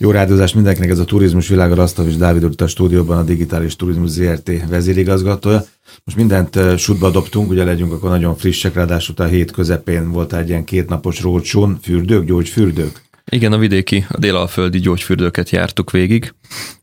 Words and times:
Jó 0.00 0.10
rádiózást 0.10 0.54
mindenkinek, 0.54 0.90
ez 0.90 0.98
a 0.98 1.04
Turizmus 1.04 1.48
Világa, 1.48 1.74
Rasztav 1.74 2.06
és 2.06 2.16
Dávid 2.16 2.44
úr 2.44 2.54
a 2.56 2.66
stúdióban 2.66 3.18
a 3.18 3.22
Digitális 3.22 3.76
Turizmus 3.76 4.10
ZRT 4.10 4.50
vezérigazgatója. 4.68 5.64
Most 6.04 6.16
mindent 6.16 6.78
sútba 6.78 7.10
dobtunk, 7.10 7.50
ugye 7.50 7.64
legyünk 7.64 7.92
akkor 7.92 8.10
nagyon 8.10 8.36
frissek, 8.36 8.74
ráadásul 8.74 9.14
a 9.18 9.24
hét 9.24 9.50
közepén 9.50 10.10
volt 10.10 10.32
egy 10.32 10.48
ilyen 10.48 10.64
kétnapos 10.64 11.20
rócsón, 11.20 11.78
fürdők, 11.82 12.24
gyógyfürdők. 12.24 13.02
Igen, 13.30 13.52
a 13.52 13.58
vidéki, 13.58 14.04
a 14.08 14.18
délalföldi 14.18 14.78
gyógyfürdőket 14.78 15.50
jártuk 15.50 15.90
végig. 15.90 16.34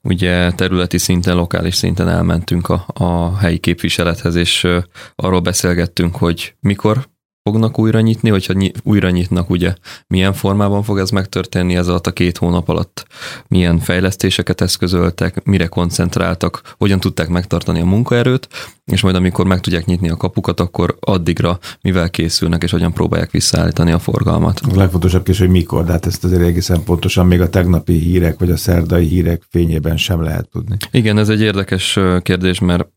Ugye 0.02 0.52
területi 0.52 0.98
szinten, 0.98 1.36
lokális 1.36 1.76
szinten 1.76 2.10
elmentünk 2.10 2.70
a, 2.70 2.86
a 2.94 3.38
helyi 3.38 3.58
képviselethez, 3.58 4.36
és 4.36 4.68
arról 5.16 5.40
beszélgettünk, 5.40 6.16
hogy 6.16 6.56
mikor 6.60 7.08
fognak 7.50 7.80
újra 7.80 8.00
nyitni, 8.00 8.30
hogyha 8.30 8.54
újra 8.84 9.10
nyitnak, 9.10 9.50
ugye? 9.50 9.74
Milyen 10.08 10.34
formában 10.34 10.84
fog 10.84 11.00
ez 11.00 11.10
megtörténni? 11.10 11.76
Ez 11.76 11.88
alatt 11.88 12.08
a 12.08 12.12
két 12.12 12.38
hónap 12.38 12.70
alatt, 12.70 13.06
milyen 13.48 13.80
fejlesztéseket 13.80 14.62
eszközöltek, 14.62 15.44
mire 15.44 15.66
koncentráltak, 15.66 16.62
hogyan 16.78 17.00
tudták 17.00 17.28
megtartani 17.28 17.80
a 17.80 17.86
munkaerőt, 17.86 18.48
és 18.86 19.02
majd 19.02 19.16
amikor 19.16 19.46
meg 19.46 19.60
tudják 19.60 19.86
nyitni 19.86 20.10
a 20.10 20.16
kapukat, 20.16 20.60
akkor 20.60 20.98
addigra 21.00 21.60
mivel 21.82 22.10
készülnek, 22.10 22.64
és 22.64 22.72
hogyan 22.72 22.94
próbálják 22.94 23.32
visszaállítani 23.32 23.92
a 23.92 24.00
forgalmat. 24.00 24.60
A 24.60 24.76
legfontosabb 24.76 25.24
kérdés, 25.24 25.40
hogy 25.40 25.50
mikor, 25.50 25.86
de 25.86 25.92
hát 25.92 26.06
ezt 26.06 26.24
azért 26.24 26.42
egészen 26.42 26.84
pontosan 26.84 27.28
még 27.28 27.42
a 27.42 27.50
tegnapi 27.50 27.94
hírek, 27.94 28.40
vagy 28.40 28.52
a 28.52 28.58
szerdai 28.58 29.08
hírek 29.08 29.42
fényében 29.50 29.98
sem 29.98 30.22
lehet 30.22 30.50
tudni. 30.50 30.78
Igen, 30.92 31.18
ez 31.18 31.30
egy 31.30 31.42
érdekes 31.42 32.00
kérdés, 32.22 32.60
mert 32.60 32.88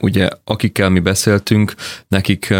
ugye 0.00 0.28
akikkel 0.44 0.88
mi 0.88 1.00
beszéltünk, 1.00 1.74
nekik 2.08 2.54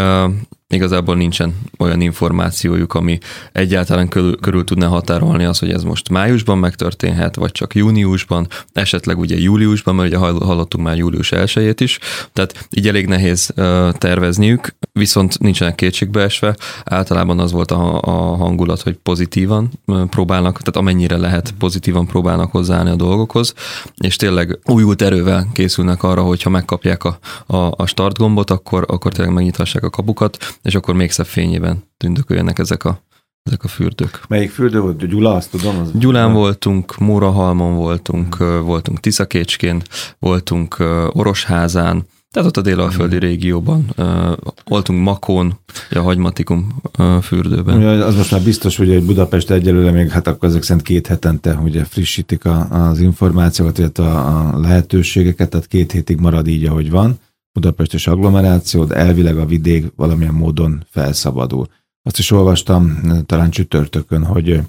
igazából 0.73 1.15
nincsen 1.15 1.55
olyan 1.77 2.01
információjuk, 2.01 2.93
ami 2.93 3.17
egyáltalán 3.51 4.07
körül, 4.07 4.37
körül 4.39 4.63
tudna 4.63 4.87
határolni 4.87 5.43
az, 5.43 5.59
hogy 5.59 5.71
ez 5.71 5.83
most 5.83 6.09
májusban 6.09 6.57
megtörténhet, 6.57 7.35
vagy 7.35 7.51
csak 7.51 7.75
júniusban, 7.75 8.47
esetleg 8.73 9.19
ugye 9.19 9.37
júliusban, 9.37 9.95
mert 9.95 10.07
ugye 10.07 10.17
hallottunk 10.17 10.85
már 10.85 10.97
július 10.97 11.31
1 11.31 11.81
is, 11.81 11.99
tehát 12.33 12.67
így 12.69 12.87
elég 12.87 13.07
nehéz 13.07 13.53
tervezniük, 13.91 14.75
viszont 14.91 15.39
nincsenek 15.39 15.75
kétségbeesve. 15.75 16.55
Általában 16.83 17.39
az 17.39 17.51
volt 17.51 17.71
a, 17.71 18.01
a 18.01 18.35
hangulat, 18.35 18.81
hogy 18.81 18.95
pozitívan 19.03 19.71
próbálnak, 19.85 20.57
tehát 20.57 20.75
amennyire 20.75 21.17
lehet 21.17 21.53
pozitívan 21.59 22.07
próbálnak 22.07 22.51
hozzáállni 22.51 22.89
a 22.89 22.95
dolgokhoz, 22.95 23.53
és 23.97 24.15
tényleg 24.15 24.59
újult 24.65 25.01
erővel 25.01 25.47
készülnek 25.53 26.03
arra, 26.03 26.21
hogy 26.21 26.41
ha 26.41 26.49
megkapják 26.49 27.03
a, 27.03 27.19
a, 27.45 27.55
a 27.55 27.85
startgombot, 27.85 28.49
akkor, 28.49 28.85
akkor 28.87 29.11
tényleg 29.11 29.33
megnyithassák 29.33 29.83
a 29.83 29.89
kapukat, 29.89 30.37
és 30.61 30.75
akkor 30.75 30.95
még 30.95 31.11
szebb 31.11 31.25
fényében 31.25 31.83
tündököljenek 31.97 32.59
ezek 32.59 32.83
a, 32.83 33.01
ezek 33.43 33.63
a 33.63 33.67
fürdők. 33.67 34.21
Melyik 34.27 34.51
fürdő 34.51 34.79
volt? 34.79 35.07
Gyula, 35.07 35.35
azt 35.35 35.51
tudom? 35.51 35.79
Az 35.79 35.91
Gyulán 35.93 36.33
voltunk, 36.33 36.97
Mórahalmon 36.97 37.75
voltunk, 37.75 38.35
hmm. 38.35 38.61
voltunk 38.61 38.99
Tiszakécskén, 38.99 39.81
voltunk 40.19 40.75
Orosházán, 41.11 42.05
tehát 42.31 42.47
ott 42.47 42.57
a 42.57 42.61
délalföldi 42.61 43.17
hmm. 43.17 43.27
régióban 43.27 43.89
uh, 43.97 44.31
voltunk 44.65 45.03
Makón, 45.03 45.59
a 45.91 45.99
Hagymatikum 45.99 46.81
uh, 46.99 47.17
fürdőben. 47.17 47.77
Ugye, 47.77 47.87
az 47.87 48.15
most 48.15 48.31
már 48.31 48.41
biztos, 48.41 48.77
hogy 48.77 49.03
Budapest 49.03 49.51
egyelőre 49.51 49.91
még, 49.91 50.09
hát 50.09 50.27
akkor 50.27 50.49
ezek 50.49 50.63
szerint 50.63 50.85
két 50.85 51.07
hetente 51.07 51.53
ugye 51.53 51.83
frissítik 51.83 52.45
a, 52.45 52.67
az 52.89 52.99
információkat, 52.99 53.77
illetve 53.77 54.03
a, 54.03 54.53
a 54.55 54.59
lehetőségeket, 54.59 55.49
tehát 55.49 55.67
két 55.67 55.91
hétig 55.91 56.19
marad 56.19 56.47
így, 56.47 56.65
ahogy 56.65 56.89
van. 56.89 57.19
Budapestes 57.53 58.07
agglomeráció, 58.07 58.85
de 58.85 58.95
elvileg 58.95 59.37
a 59.37 59.45
vidék 59.45 59.91
valamilyen 59.95 60.33
módon 60.33 60.85
felszabadul. 60.89 61.67
Azt 62.01 62.17
is 62.17 62.31
olvastam 62.31 63.01
talán 63.25 63.49
csütörtökön, 63.49 64.25
hogy 64.25 64.61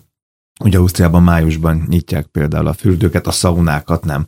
ugye 0.64 0.78
Ausztriában 0.78 1.22
májusban 1.22 1.86
nyitják 1.88 2.26
például 2.26 2.66
a 2.66 2.72
fürdőket, 2.72 3.26
a 3.26 3.30
szaunákat 3.30 4.04
nem. 4.04 4.26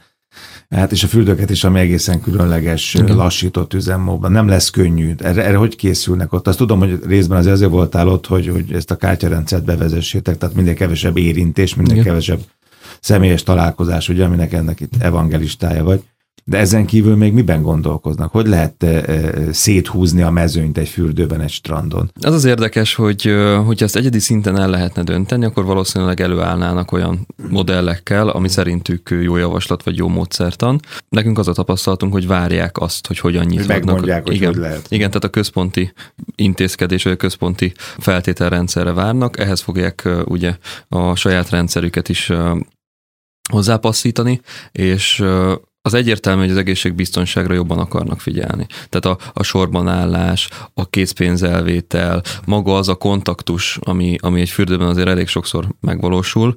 Hát 0.71 0.93
és 0.93 1.03
a 1.05 1.07
fürdőket 1.07 1.51
is, 1.51 1.65
ami 1.65 1.81
egészen 1.81 2.21
különleges, 2.21 2.95
Igen. 2.95 3.17
lassított 3.17 3.75
üzemmódban. 3.75 4.33
Nem 4.33 4.49
lesz 4.49 4.71
könnyű. 4.71 5.15
Erre, 5.19 5.45
erre 5.45 5.57
hogy 5.57 5.77
készülnek 5.77 6.33
ott? 6.33 6.49
Azt 6.49 6.59
tudom, 6.59 6.79
hogy 6.79 6.99
részben 7.07 7.39
az 7.39 7.47
ezért 7.47 7.71
voltál 7.71 8.09
ott, 8.09 8.27
hogy, 8.27 8.49
hogy 8.49 8.73
ezt 8.73 8.91
a 8.91 8.97
kártyarendszert 8.97 9.65
bevezessétek, 9.65 10.39
tehát 10.39 10.55
minden 10.55 10.75
kevesebb 10.75 11.17
érintés, 11.17 11.75
minden 11.75 11.95
Igen. 11.95 12.07
kevesebb 12.07 12.41
személyes 13.01 13.43
találkozás, 13.43 14.09
ugye, 14.09 14.25
aminek 14.25 14.53
ennek 14.53 14.81
itt 14.81 15.03
evangelistája 15.03 15.85
vagy. 15.85 16.03
De 16.45 16.59
ezen 16.59 16.87
kívül 16.87 17.17
még 17.17 17.33
miben 17.33 17.63
gondolkoznak? 17.63 18.33
Hogy 18.33 18.47
lehet 18.47 18.87
széthúzni 19.51 20.23
a 20.23 20.31
mezőnyt 20.31 20.79
egy 20.79 20.89
fürdőben, 20.89 21.41
egy 21.41 21.51
strandon? 21.51 22.11
Az 22.21 22.35
az 22.35 22.45
érdekes, 22.45 22.95
hogy 22.95 23.23
hogyha 23.67 23.85
ezt 23.85 23.97
egyedi 23.97 24.19
szinten 24.19 24.59
el 24.59 24.69
lehetne 24.69 25.03
dönteni, 25.03 25.45
akkor 25.45 25.65
valószínűleg 25.65 26.21
előállnának 26.21 26.93
olyan 26.93 27.27
modellekkel, 27.49 28.29
ami 28.29 28.49
szerintük 28.49 29.19
jó 29.23 29.37
javaslat 29.37 29.83
vagy 29.83 29.97
jó 29.97 30.09
módszertan. 30.09 30.81
Nekünk 31.09 31.39
az 31.39 31.49
a 31.49 31.53
tapasztalatunk, 31.53 32.13
hogy 32.13 32.27
várják 32.27 32.79
azt, 32.79 33.07
hogy 33.07 33.19
hogyan 33.19 33.45
nyithatnak. 33.45 33.85
Megmondják, 33.85 34.23
hogy 34.27 34.35
igen, 34.35 34.53
hogy 34.53 34.61
lehet. 34.61 34.87
Igen, 34.89 35.09
tehát 35.09 35.25
a 35.25 35.29
központi 35.29 35.93
intézkedés 36.35 37.03
vagy 37.03 37.13
a 37.13 37.17
központi 37.17 37.73
feltételrendszerre 37.99 38.93
várnak, 38.93 39.39
ehhez 39.39 39.61
fogják 39.61 40.09
ugye 40.25 40.57
a 40.89 41.15
saját 41.15 41.51
rendszerüket 41.51 42.09
is 42.09 42.33
hozzápasszítani, 43.51 44.41
és 44.73 45.25
az 45.83 45.95
egyértelmű, 45.95 46.41
hogy 46.41 46.51
az 46.51 46.57
egészségbiztonságra 46.57 47.55
jobban 47.55 47.79
akarnak 47.79 48.21
figyelni. 48.21 48.67
Tehát 48.89 49.19
a, 49.19 49.31
a 49.33 49.43
sorban 49.43 49.89
állás, 49.89 50.49
a 50.75 50.89
készpénzelvétel, 50.89 52.23
maga 52.47 52.77
az 52.77 52.89
a 52.89 52.95
kontaktus, 52.95 53.79
ami, 53.81 54.17
ami 54.21 54.41
egy 54.41 54.49
fürdőben 54.49 54.89
azért 54.89 55.09
elég 55.09 55.29
sokszor 55.29 55.67
megvalósul, 55.81 56.55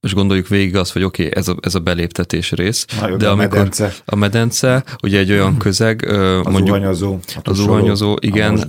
és 0.00 0.14
gondoljuk 0.14 0.48
végig 0.48 0.76
azt, 0.76 0.92
hogy 0.92 1.02
oké, 1.02 1.26
okay, 1.26 1.36
ez, 1.36 1.48
a, 1.48 1.56
ez 1.60 1.74
a 1.74 1.78
beléptetés 1.78 2.50
rész, 2.50 2.84
Na, 3.00 3.16
de 3.16 3.28
a 3.28 3.32
amikor 3.32 3.58
medence. 3.58 3.94
a 4.04 4.16
medence, 4.16 4.84
ugye 5.02 5.18
egy 5.18 5.30
olyan 5.30 5.56
közeg, 5.56 6.04
az 6.04 6.42
mondjuk 6.42 6.66
zuhanyozó, 6.66 7.18
az 7.42 7.56
zuhanyozó, 7.56 8.16
igen, 8.20 8.64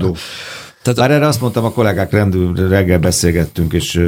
tehát 0.81 0.99
Bár 0.99 1.11
erre 1.11 1.27
azt 1.27 1.41
mondtam, 1.41 1.65
a 1.65 1.71
kollégák 1.71 2.11
rendül, 2.11 2.69
reggel 2.69 2.99
beszélgettünk, 2.99 3.73
és 3.73 4.01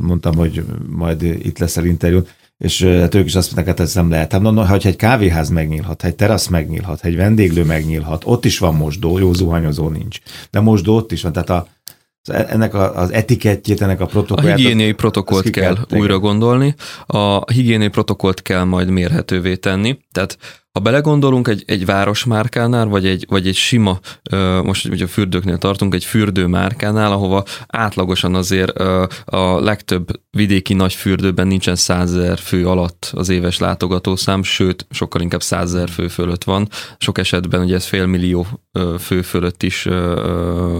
mondtam, 0.00 0.34
hogy 0.34 0.64
majd 0.88 1.22
itt 1.22 1.58
leszel 1.58 1.84
interjú 1.84 2.22
és 2.60 2.82
hát 2.82 3.14
ők 3.14 3.26
is 3.26 3.34
azt 3.34 3.54
mondták, 3.54 3.76
hát 3.76 3.86
ez 3.86 3.94
nem 3.94 4.10
lehet. 4.10 4.32
Hát 4.32 4.40
mondom, 4.40 4.66
ha 4.66 4.76
egy 4.76 4.96
kávéház 4.96 5.48
megnyílhat, 5.48 6.00
ha 6.02 6.08
egy 6.08 6.14
terasz 6.14 6.46
megnyílhat, 6.46 7.00
ha 7.00 7.08
egy 7.08 7.16
vendéglő 7.16 7.64
megnyílhat, 7.64 8.22
ott 8.26 8.44
is 8.44 8.58
van 8.58 8.74
mosdó, 8.74 9.18
jó 9.18 9.32
zuhanyozó 9.32 9.88
nincs. 9.88 10.18
De 10.50 10.60
mosdó 10.60 10.96
ott 10.96 11.12
is 11.12 11.22
van, 11.22 11.32
tehát 11.32 11.50
a, 11.50 11.66
ennek 12.32 12.74
a, 12.74 12.96
az 12.96 13.12
etikettjét, 13.12 13.82
ennek 13.82 14.00
a 14.00 14.06
protokollját. 14.06 14.54
A 14.54 14.56
higiéniai 14.56 14.92
protokollt 14.92 15.50
kell, 15.50 15.74
kell 15.74 15.98
újra 15.98 16.18
gondolni. 16.18 16.74
A 17.06 17.52
higiéniai 17.52 17.88
protokollt 17.88 18.42
kell 18.42 18.64
majd 18.64 18.88
mérhetővé 18.90 19.56
tenni. 19.56 19.98
Tehát 20.12 20.38
ha 20.72 20.80
belegondolunk 20.80 21.48
egy, 21.48 21.62
egy 21.66 21.84
városmárkánál, 21.84 22.86
vagy 22.86 23.06
egy, 23.06 23.26
vagy 23.28 23.46
egy 23.46 23.54
sima, 23.54 24.00
most 24.62 24.88
ugye 24.88 25.04
a 25.04 25.08
fürdőknél 25.08 25.58
tartunk, 25.58 25.94
egy 25.94 26.04
fürdőmárkánál, 26.04 27.12
ahova 27.12 27.44
átlagosan 27.66 28.34
azért 28.34 28.78
a 29.24 29.60
legtöbb 29.60 30.08
vidéki 30.30 30.74
nagy 30.74 30.94
fürdőben 30.94 31.46
nincsen 31.46 31.76
százezer 31.76 32.38
fő 32.38 32.66
alatt 32.66 33.10
az 33.14 33.28
éves 33.28 33.58
látogatószám, 33.58 34.42
sőt, 34.42 34.86
sokkal 34.90 35.20
inkább 35.20 35.42
százezer 35.42 35.88
fő 35.88 36.08
fölött 36.08 36.44
van. 36.44 36.68
Sok 36.98 37.18
esetben 37.18 37.62
ugye 37.62 37.74
ez 37.74 37.84
félmillió 37.84 38.46
fő 38.98 39.22
fölött 39.22 39.62
is 39.62 39.88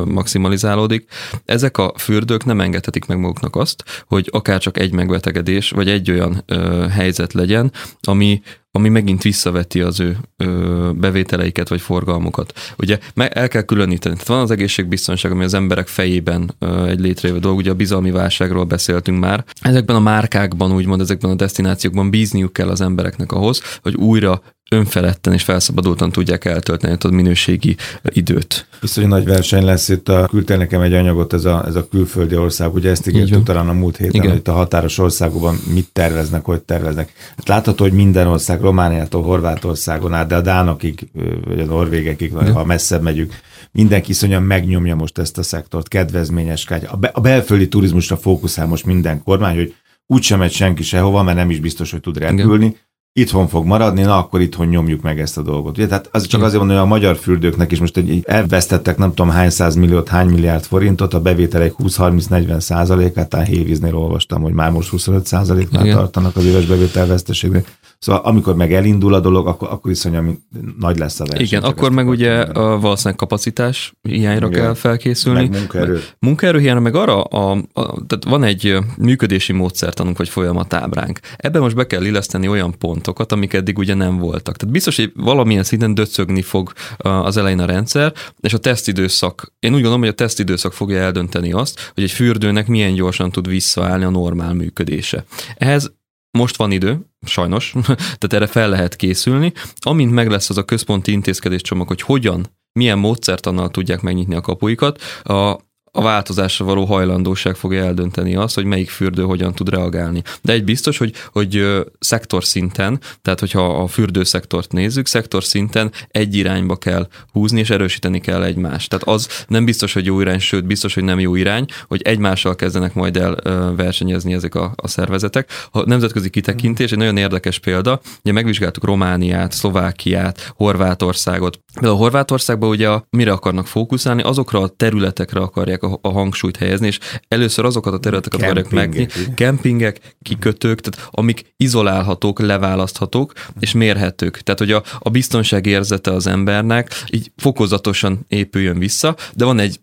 maximalizálódik. 0.05 1.11
Ezek 1.45 1.79
a 1.79 1.93
fürdők 1.97 2.45
nem 2.45 2.61
engedhetik 2.61 3.07
meg 3.07 3.19
maguknak 3.19 3.57
azt, 3.57 3.85
hogy 4.07 4.29
akár 4.33 4.61
csak 4.61 4.79
egy 4.79 4.93
megbetegedés, 4.93 5.71
vagy 5.71 5.89
egy 5.89 6.11
olyan 6.11 6.45
helyzet 6.91 7.33
legyen, 7.33 7.73
ami 8.01 8.43
ami 8.81 8.89
megint 8.89 9.23
visszaveti 9.23 9.81
az 9.81 10.01
ő 10.01 10.17
ö, 10.37 10.91
bevételeiket 10.95 11.69
vagy 11.69 11.81
forgalmukat. 11.81 12.53
Ugye 12.79 12.99
el 13.15 13.49
kell 13.49 13.63
különíteni. 13.63 14.15
Tehát 14.15 14.29
van 14.29 14.41
az 14.41 14.51
egészségbiztonság, 14.51 15.33
ami 15.33 15.45
az 15.45 15.55
emberek 15.55 15.89
fejében 15.89 16.55
ö, 16.59 16.87
egy 16.87 17.01
létrejövő 17.01 17.41
dolog, 17.41 17.57
ugye 17.59 17.71
a 17.71 17.75
bizalmi 17.75 18.11
válságról 18.11 18.65
beszéltünk 18.65 19.21
már. 19.21 19.45
Ezekben 19.61 19.97
a 19.97 20.01
márkákban, 20.01 20.73
úgymond 20.73 21.01
ezekben 21.01 21.31
a 21.31 21.35
destinációkban 21.35 22.11
bízniuk 22.11 22.53
kell 22.53 22.69
az 22.69 22.81
embereknek 22.81 23.33
ahhoz, 23.33 23.63
hogy 23.83 23.95
újra 23.95 24.43
önfeledten 24.73 25.33
és 25.33 25.43
felszabadultan 25.43 26.13
tudják 26.13 26.45
eltölteni 26.45 26.97
a 27.01 27.09
minőségi 27.09 27.77
időt. 28.03 28.67
Viszont 28.81 29.09
nagy 29.09 29.25
verseny 29.25 29.65
lesz 29.65 29.89
itt, 29.89 30.09
a, 30.09 30.27
küldtél 30.27 30.57
nekem 30.57 30.81
egy 30.81 30.93
anyagot, 30.93 31.33
ez 31.33 31.45
a, 31.45 31.65
ez 31.67 31.75
a 31.75 31.89
külföldi 31.89 32.37
ország, 32.37 32.75
ugye 32.75 32.91
ezt 32.91 33.09
ígértük 33.09 33.43
talán 33.43 33.69
a 33.69 33.73
múlt 33.73 33.97
héten, 33.97 34.15
Igen. 34.15 34.29
hogy 34.29 34.39
itt 34.39 34.49
a 34.49 34.53
határos 34.53 34.99
országokban 34.99 35.59
mit 35.75 35.89
terveznek, 35.93 36.45
hogy 36.45 36.61
terveznek. 36.61 37.13
Hát 37.37 37.49
látható, 37.49 37.85
hogy 37.85 37.93
minden 37.93 38.27
ország, 38.27 38.61
Romániától 38.61 39.23
Horvátországon 39.23 40.15
át, 40.15 40.27
de 40.27 40.37
a 40.37 40.41
Dánokig, 40.41 41.09
vagy 41.45 41.61
a 41.61 41.65
Norvégekig, 41.65 42.33
vagy 42.33 42.51
ha 42.51 42.65
messzebb 42.65 43.03
megyünk, 43.03 43.35
mindenki 43.73 44.11
iszonyan 44.11 44.43
megnyomja 44.43 44.95
most 44.95 45.19
ezt 45.19 45.39
a 45.39 45.43
szektort, 45.43 45.89
kedvezményes 45.89 46.65
kágy. 46.65 46.87
A, 46.91 46.97
be, 46.97 47.11
a 47.15 47.21
belföldi 47.21 47.69
turizmusra 47.69 48.17
fókuszál 48.17 48.67
most 48.67 48.85
minden 48.85 49.23
kormány, 49.23 49.57
hogy 49.57 49.75
úgysem 50.07 50.39
megy 50.39 50.53
senki 50.53 50.83
sehova, 50.83 51.23
mert 51.23 51.37
nem 51.37 51.51
is 51.51 51.61
biztos, 51.61 51.91
hogy 51.91 52.01
tud 52.01 52.19
repülni. 52.19 52.65
Igen 52.65 52.89
itthon 53.13 53.49
fog 53.49 53.67
maradni, 53.67 54.03
na 54.03 54.19
akkor 54.19 54.41
itthon 54.41 54.67
nyomjuk 54.67 55.03
meg 55.03 55.21
ezt 55.21 55.39
a 55.39 55.43
dolgot. 55.43 55.77
Ugye? 55.77 55.87
Tehát 55.87 56.09
az 56.13 56.27
csak 56.27 56.43
azért 56.43 56.59
mondom, 56.59 56.77
hogy 56.77 56.87
a 56.87 56.89
magyar 56.89 57.17
fürdőknek 57.17 57.73
is 57.73 57.81
most 57.81 57.97
egy, 57.97 58.23
elvesztettek 58.27 58.97
nem 58.97 59.09
tudom 59.09 59.31
hány 59.31 59.51
milliót, 59.77 60.09
hány 60.09 60.29
milliárd 60.29 60.65
forintot, 60.65 61.15
a 61.15 61.21
bevételek 61.21 61.75
20-30-40 61.79 62.61
százalékát, 62.61 63.29
tehát 63.29 63.47
hévíznél 63.47 63.97
olvastam, 63.97 64.43
hogy 64.43 64.53
már 64.53 64.71
most 64.71 64.89
25 64.89 65.27
százaléknál 65.27 65.93
tartanak 65.93 66.37
az 66.37 66.45
éves 66.45 66.67
bevételveszteségnek. 66.67 67.79
Szóval 67.99 68.21
amikor 68.25 68.55
meg 68.55 68.73
elindul 68.73 69.15
a 69.15 69.21
dolog, 69.21 69.47
akkor, 69.47 69.69
akkor 69.71 69.91
iszonyatosan 69.91 70.45
nagy 70.79 70.99
lesz 70.99 71.21
a 71.21 71.25
verseny. 71.25 71.47
Igen, 71.47 71.63
akkor 71.63 71.91
meg 71.91 72.09
ugye 72.09 72.41
a 72.41 72.79
valószínűleg 72.79 73.19
kapacitás 73.19 73.95
hiányra 74.03 74.47
Igen. 74.47 74.61
kell 74.61 74.75
felkészülni. 74.75 75.41
Meg 75.41 75.59
munkaerő. 75.59 76.01
Munkaerő 76.19 76.59
hiányra, 76.59 76.81
meg 76.81 76.95
arra, 76.95 77.23
a, 77.23 77.51
a, 77.73 77.83
tehát 78.07 78.25
van 78.29 78.43
egy 78.43 78.77
működési 78.99 79.53
módszertanunk, 79.53 80.19
vagy 80.19 80.29
folyamatábránk. 80.29 81.21
Ebben 81.37 81.63
most 81.63 81.75
be 81.75 81.87
kell 81.87 82.05
illeszteni 82.05 82.49
olyan 82.49 82.75
pontokat, 83.01 83.33
amik 83.33 83.53
eddig 83.53 83.79
ugye 83.79 83.95
nem 83.95 84.17
voltak. 84.17 84.57
Tehát 84.57 84.75
biztos, 84.75 84.97
hogy 84.97 85.13
valamilyen 85.15 85.63
szinten 85.63 85.95
döcögni 85.95 86.43
fog 86.43 86.73
az 86.97 87.37
elején 87.37 87.61
a 87.61 87.65
rendszer, 87.65 88.13
és 88.41 88.53
a 88.53 88.59
tesztidőszak, 88.59 89.53
én 89.59 89.71
úgy 89.71 89.77
gondolom, 89.77 90.01
hogy 90.01 90.09
a 90.09 90.13
tesztidőszak 90.15 90.73
fogja 90.73 90.99
eldönteni 90.99 91.53
azt, 91.53 91.91
hogy 91.95 92.03
egy 92.03 92.11
fürdőnek 92.11 92.67
milyen 92.67 92.95
gyorsan 92.95 93.31
tud 93.31 93.49
visszaállni 93.49 94.05
a 94.05 94.11
normál 94.11 94.55
működése. 94.55 95.25
Ehhez 95.55 95.93
most 96.39 96.57
van 96.57 96.71
idő, 96.71 97.01
sajnos, 97.27 97.75
tehát 98.19 98.33
erre 98.33 98.47
fel 98.47 98.69
lehet 98.69 98.97
készülni. 98.97 99.53
Amint 99.81 100.13
meg 100.13 100.29
lesz 100.31 100.51
az 100.51 100.59
a 100.59 100.65
központi 100.65 101.13
intézkedéscsomag, 101.13 101.89
hogy 101.89 102.03
hogyan, 102.03 102.47
milyen 102.73 102.99
módszertannal 102.99 103.71
tudják 103.71 104.01
megnyitni 104.01 104.35
a 104.35 104.41
kapuikat, 104.41 105.03
a, 105.23 105.57
a 105.93 106.03
változásra 106.03 106.65
való 106.65 106.85
hajlandóság 106.85 107.55
fogja 107.55 107.85
eldönteni 107.85 108.37
azt, 108.37 108.55
hogy 108.55 108.65
melyik 108.65 108.91
fürdő 108.91 109.23
hogyan 109.23 109.55
tud 109.55 109.69
reagálni. 109.69 110.23
De 110.43 110.53
egy 110.53 110.65
biztos, 110.65 110.99
hogy, 110.99 111.13
hogy 111.33 111.65
szektor 111.99 112.45
szinten, 112.45 113.01
tehát 113.23 113.41
hogyha 113.41 113.83
a 113.83 113.87
fürdőszektort 113.87 114.73
nézzük, 114.73 115.07
szektor 115.07 115.45
szinten 115.45 115.93
egy 116.11 116.35
irányba 116.35 116.77
kell 116.77 117.09
húzni, 117.33 117.61
és 117.61 117.71
erősíteni 117.71 118.21
kell 118.21 118.43
egymást. 118.43 118.89
Tehát 118.91 119.09
az 119.09 119.45
nem 119.47 119.65
biztos, 119.65 119.93
hogy 119.93 120.05
jó 120.05 120.21
irány, 120.21 120.39
sőt 120.39 120.65
biztos, 120.65 120.95
hogy 120.95 121.05
nem 121.05 121.21
jó 121.21 121.35
irány, 121.35 121.65
hogy 121.89 122.03
egymással 122.03 122.57
kezdenek 122.57 122.95
majd 122.95 123.17
el 123.17 123.35
versenyezni 123.77 124.33
ezek 124.33 124.55
a, 124.55 124.73
a 124.77 124.89
szervezetek. 124.89 125.51
A 125.71 125.89
nemzetközi 125.89 126.31
kitekintés 126.31 126.93
egy 126.93 126.99
nagyon 126.99 127.17
érdekes 127.17 127.59
példa, 127.59 128.01
ugye 128.23 128.33
megvizsgáltuk 128.33 128.85
Romániát, 128.85 129.53
Szlovákiát, 129.53 130.53
Horvátországot. 130.57 131.61
De 131.81 131.89
a 131.89 131.95
Horvátországban 131.95 132.69
ugye 132.69 132.89
a, 132.89 133.05
mire 133.11 133.33
akarnak 133.33 133.67
fókuszálni, 133.67 134.23
azokra 134.23 134.61
a 134.61 134.69
területekre 134.69 135.41
akarják 135.41 135.80
akarják 135.81 136.03
a, 136.05 136.09
a 136.09 136.13
hangsúlyt 136.13 136.57
helyezni, 136.57 136.87
és 136.87 136.99
először 137.29 137.65
azokat 137.65 137.93
a 137.93 137.99
területeket 137.99 138.41
akarják 138.41 138.71
megni, 138.71 139.09
kempingek, 139.35 140.17
kikötők, 140.23 140.81
tehát 140.81 141.09
amik 141.11 141.55
izolálhatók, 141.57 142.41
leválaszthatók 142.41 143.33
és 143.61 143.73
mérhetők. 143.73 144.41
Tehát, 144.41 144.59
hogy 144.59 144.73
a, 144.73 144.83
a 144.99 145.11
biztonság 145.11 145.67
érzete 145.67 146.13
az 146.13 146.27
embernek 146.27 147.05
így 147.11 147.33
fokozatosan 147.37 148.25
épüljön 148.29 148.79
vissza, 148.79 149.17
de 149.35 149.45
van 149.45 149.59
egy 149.59 149.81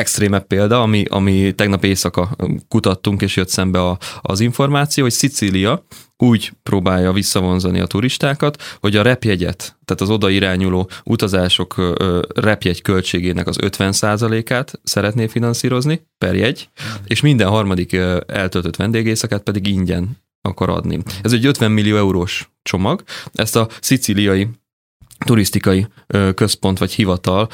extrémebb 0.00 0.46
példa, 0.46 0.82
ami, 0.82 1.04
ami 1.08 1.52
tegnap 1.54 1.84
éjszaka 1.84 2.36
kutattunk, 2.68 3.22
és 3.22 3.36
jött 3.36 3.48
szembe 3.48 3.82
a, 3.82 3.98
az 4.20 4.40
információ, 4.40 5.02
hogy 5.02 5.12
Szicília 5.12 5.84
úgy 6.16 6.52
próbálja 6.62 7.12
visszavonzani 7.12 7.80
a 7.80 7.86
turistákat, 7.86 8.62
hogy 8.80 8.96
a 8.96 9.02
repjegyet, 9.02 9.78
tehát 9.84 10.02
az 10.02 10.10
oda 10.10 10.30
irányuló 10.30 10.90
utazások 11.04 11.96
repjegy 12.34 12.82
költségének 12.82 13.46
az 13.46 13.56
50%-át 13.60 14.80
szeretné 14.82 15.26
finanszírozni 15.26 16.06
per 16.18 16.34
jegy, 16.34 16.68
és 17.06 17.20
minden 17.20 17.48
harmadik 17.48 17.92
eltöltött 18.26 18.76
vendégészakát 18.76 19.42
pedig 19.42 19.66
ingyen 19.66 20.18
akar 20.42 20.68
adni. 20.68 20.98
Ez 21.22 21.32
egy 21.32 21.46
50 21.46 21.70
millió 21.70 21.96
eurós 21.96 22.50
csomag. 22.62 23.02
Ezt 23.32 23.56
a 23.56 23.68
szicíliai 23.80 24.48
turisztikai 25.24 25.86
központ 26.34 26.78
vagy 26.78 26.92
hivatal, 26.92 27.48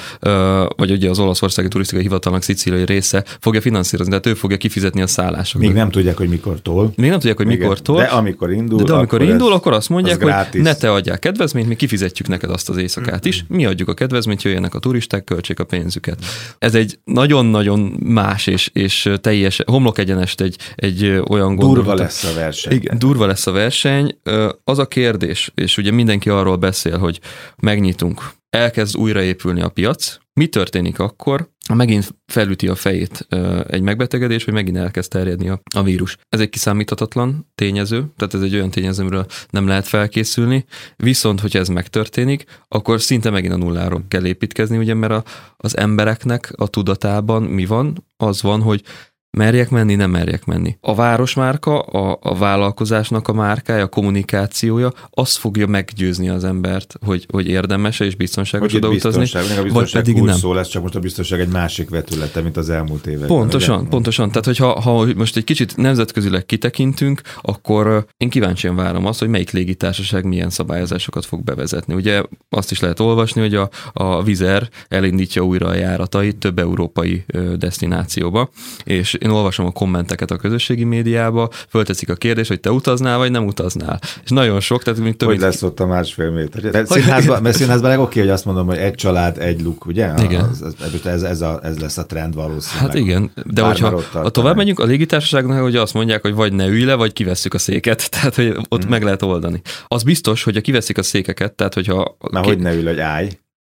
vagy 0.77 0.91
ugye 0.91 1.11
az 1.11 1.19
olaszországi 1.19 1.69
turisztikai 1.69 2.03
hivatalnak 2.03 2.43
szicíliai 2.43 2.85
része 2.85 3.25
fogja 3.41 3.61
finanszírozni, 3.61 4.11
tehát 4.11 4.27
ő 4.27 4.35
fogja 4.35 4.57
kifizetni 4.57 5.03
a 5.03 5.07
szállásokat. 5.07 5.67
Még 5.67 5.77
nem 5.77 5.91
tudják, 5.91 6.17
hogy 6.17 6.29
mikor 6.29 6.61
tól. 6.61 6.93
Még 6.97 7.11
nem 7.11 7.19
tudják, 7.19 7.37
hogy 7.37 7.47
mikor 7.47 7.81
tól. 7.81 7.97
De 7.97 8.05
amikor 8.05 8.51
indul, 8.53 8.79
de, 8.79 8.85
de 8.85 8.93
amikor 8.93 9.21
akkor 9.21 9.33
indul, 9.33 9.49
ez, 9.49 9.55
akkor 9.57 9.73
azt 9.73 9.89
mondják, 9.89 10.23
hogy 10.23 10.63
ne 10.63 10.75
te 10.75 10.93
adják 10.93 11.19
kedvezményt, 11.19 11.69
mi 11.69 11.77
kifizetjük 11.77 12.29
neked 12.29 12.51
azt 12.51 12.69
az 12.69 12.77
éjszakát 12.77 13.25
is, 13.25 13.45
mi 13.49 13.67
adjuk 13.67 13.89
a 13.89 13.95
kedvezményt, 13.95 14.43
jöjjenek 14.43 14.75
a 14.75 14.79
turisták, 14.79 15.25
költsék 15.25 15.61
a 15.61 15.65
pénzüket. 15.65 16.25
Ez 16.59 16.75
egy 16.75 16.99
nagyon-nagyon 17.05 17.81
más 18.05 18.47
és, 18.47 18.71
és 18.73 19.11
teljes 19.21 19.63
homlok 19.67 19.99
egyenest 19.99 20.41
egy, 20.41 20.57
egy 20.77 21.23
olyan 21.29 21.55
gondolat. 21.55 21.75
Durva 21.75 21.95
lesz 21.95 22.25
a 22.25 22.35
verseny. 22.35 22.73
Igen, 22.73 22.99
durva 22.99 23.27
lesz 23.27 23.47
a 23.47 23.53
verseny. 23.53 24.19
Az 24.65 24.79
a 24.79 24.87
kérdés, 24.87 25.53
és 25.55 25.79
ugye 25.79 25.91
mindenki 25.91 26.29
arról 26.29 26.57
beszél, 26.57 26.99
hogy 26.99 27.21
megnyitunk, 27.63 28.31
elkezd 28.51 28.97
újraépülni 28.97 29.61
a 29.61 29.69
piac, 29.69 30.19
mi 30.33 30.47
történik 30.47 30.99
akkor, 30.99 31.49
ha 31.69 31.75
megint 31.75 32.15
felüti 32.27 32.69
a 32.69 32.75
fejét 32.75 33.27
egy 33.69 33.81
megbetegedés, 33.81 34.45
vagy 34.45 34.55
megint 34.55 34.77
elkezd 34.77 35.11
terjedni 35.11 35.49
a, 35.49 35.61
a 35.77 35.83
vírus. 35.83 36.17
Ez 36.29 36.41
egy 36.41 36.49
kiszámíthatatlan 36.49 37.51
tényező, 37.55 38.05
tehát 38.17 38.35
ez 38.35 38.41
egy 38.41 38.55
olyan 38.55 38.71
tényező, 38.71 39.03
amiről 39.03 39.27
nem 39.51 39.67
lehet 39.67 39.87
felkészülni, 39.87 40.65
viszont, 40.97 41.41
hogyha 41.41 41.59
ez 41.59 41.69
megtörténik, 41.69 42.45
akkor 42.69 43.01
szinte 43.01 43.31
megint 43.31 43.53
a 43.53 43.57
nulláról 43.57 44.05
kell 44.09 44.27
építkezni, 44.27 44.77
ugye, 44.77 44.95
mert 44.95 45.13
a, 45.13 45.25
az 45.57 45.77
embereknek 45.77 46.53
a 46.57 46.69
tudatában 46.69 47.43
mi 47.43 47.67
van? 47.67 48.05
Az 48.17 48.43
van, 48.43 48.63
hogy 48.63 48.83
merjek 49.31 49.71
menni, 49.71 49.95
nem 49.95 50.11
merjek 50.11 50.45
menni. 50.45 50.77
A 50.81 50.95
városmárka, 50.95 51.81
a, 51.81 52.19
a 52.23 52.35
vállalkozásnak 52.35 53.29
a 53.29 53.33
márkája, 53.33 53.83
a 53.83 53.89
kommunikációja, 53.89 54.93
az 55.11 55.37
fogja 55.37 55.67
meggyőzni 55.67 56.29
az 56.29 56.45
embert, 56.45 56.95
hogy, 57.05 57.27
hogy 57.33 57.49
érdemes 57.49 58.01
és 58.01 58.15
biztonságos 58.15 58.73
hogy 58.73 58.85
oda 58.85 58.95
utazni. 58.95 59.21
Biztonság, 59.21 59.73
vagy 59.73 59.93
pedig 59.93 60.23
nem. 60.23 60.37
szó 60.37 60.53
lesz, 60.53 60.69
csak 60.69 60.83
most 60.83 60.95
a 60.95 61.01
biztonság 61.01 61.41
egy 61.41 61.49
másik 61.49 61.91
vetülete, 61.91 62.41
mint 62.41 62.57
az 62.57 62.71
elmúlt 62.71 63.07
években. 63.07 63.29
Pontosan, 63.29 63.81
ugye? 63.81 63.89
pontosan. 63.89 64.29
Tehát, 64.29 64.45
hogyha 64.45 64.81
ha 64.81 65.07
most 65.17 65.37
egy 65.37 65.45
kicsit 65.45 65.77
nemzetközileg 65.77 66.47
kitekintünk, 66.47 67.21
akkor 67.41 68.07
én 68.17 68.29
kíváncsian 68.29 68.77
várom 68.77 69.07
azt, 69.07 69.19
hogy 69.19 69.29
melyik 69.29 69.51
légitársaság 69.51 70.25
milyen 70.25 70.51
szabályozásokat 70.51 71.25
fog 71.25 71.43
bevezetni. 71.43 71.95
Ugye 71.95 72.23
azt 72.49 72.71
is 72.71 72.81
lehet 72.81 73.01
olvasni, 73.01 73.41
hogy 73.41 73.55
a, 73.55 73.71
a 73.93 74.23
Vizer 74.23 74.69
elindítja 74.89 75.43
újra 75.43 75.67
a 75.67 75.75
járatait 75.75 76.37
több 76.37 76.59
európai 76.59 77.25
destinációba, 77.57 78.51
és 78.85 79.17
én 79.27 79.33
olvasom 79.33 79.67
a 79.67 79.71
kommenteket 79.71 80.31
a 80.31 80.37
közösségi 80.37 80.85
médiába, 80.85 81.49
fölteszik 81.69 82.11
a 82.11 82.15
kérdést, 82.15 82.49
hogy 82.49 82.61
te 82.61 82.71
utaznál, 82.71 83.19
vagy 83.19 83.31
nem 83.31 83.47
utaznál. 83.47 84.01
És 84.25 84.31
nagyon 84.31 84.61
sok, 84.61 84.83
tehát 84.83 85.01
mint 85.01 85.17
több... 85.17 85.29
Hogy 85.29 85.41
lesz 85.41 85.63
ott 85.63 85.81
a 85.81 85.87
másfél 85.87 86.31
méter. 86.31 86.71
De 86.71 86.85
színházban, 86.85 87.43
mert 87.43 87.57
színházban 87.57 87.99
oké, 87.99 88.21
hogy 88.21 88.29
azt 88.29 88.45
mondom, 88.45 88.67
hogy 88.67 88.77
egy 88.77 88.95
család, 88.95 89.39
egy 89.39 89.63
luk, 89.63 89.87
ugye? 89.87 90.13
Igen. 90.23 90.45
Az, 90.45 90.63
az, 90.63 91.07
ez, 91.07 91.23
ez, 91.23 91.41
a, 91.41 91.61
ez 91.63 91.79
lesz 91.79 91.99
a 91.99 92.07
trend 92.07 92.35
valószínűleg. 92.35 92.87
Hát 92.87 92.99
igen, 92.99 93.31
de 93.45 93.63
Bár 93.63 93.79
hogyha 93.79 94.03
a 94.13 94.31
tovább 94.31 94.57
megyünk, 94.57 94.79
a 94.79 94.85
légitársaságnak, 94.85 95.61
hogy 95.61 95.77
azt 95.77 95.95
mondják, 95.95 96.23
hogy 96.23 96.35
vagy 96.35 96.53
ne 96.53 96.67
ülj 96.67 96.85
le, 96.85 96.95
vagy 96.95 97.13
kivesszük 97.13 97.55
a 97.55 97.59
széket, 97.59 98.09
tehát 98.11 98.35
hogy 98.35 98.57
ott 98.69 98.81
hmm. 98.81 98.91
meg 98.91 99.03
lehet 99.03 99.23
oldani. 99.23 99.61
Az 99.87 100.03
biztos, 100.03 100.43
hogy 100.43 100.55
ha 100.55 100.61
kiveszik 100.61 100.99
a 100.99 101.03
székeket, 101.03 101.53
tehát 101.53 101.75
hogyha... 101.75 102.17
Na, 102.31 102.41
ki... 102.41 102.49
hogy 102.49 102.59
ne 102.59 102.75
ülj, 102.75 102.85
hogy 102.85 103.01
állj. 103.01 103.29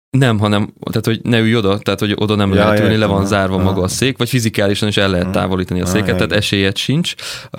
Nem, 0.10 0.40
hanem, 0.40 0.74
tehát 0.84 1.06
hogy 1.06 1.20
ne 1.24 1.40
ülj 1.40 1.56
oda, 1.56 1.78
tehát 1.78 2.00
hogy 2.00 2.14
oda 2.16 2.36
nem 2.36 2.54
ja, 2.54 2.56
lehet 2.56 2.80
ülni, 2.80 2.96
le 2.96 3.06
van 3.06 3.26
zárva 3.26 3.56
aha. 3.56 3.64
maga 3.64 3.82
a 3.82 3.88
szék, 3.88 4.18
vagy 4.18 4.30
fizikálisan 4.30 4.88
is 4.88 4.98
el 4.98 5.10
lehet 5.10 5.32
távolítani 5.32 5.82
a 5.82 5.86
széket, 5.86 6.10
aha, 6.10 6.18
tehát 6.18 6.32
esélyed 6.32 6.78
sincs. 6.78 7.14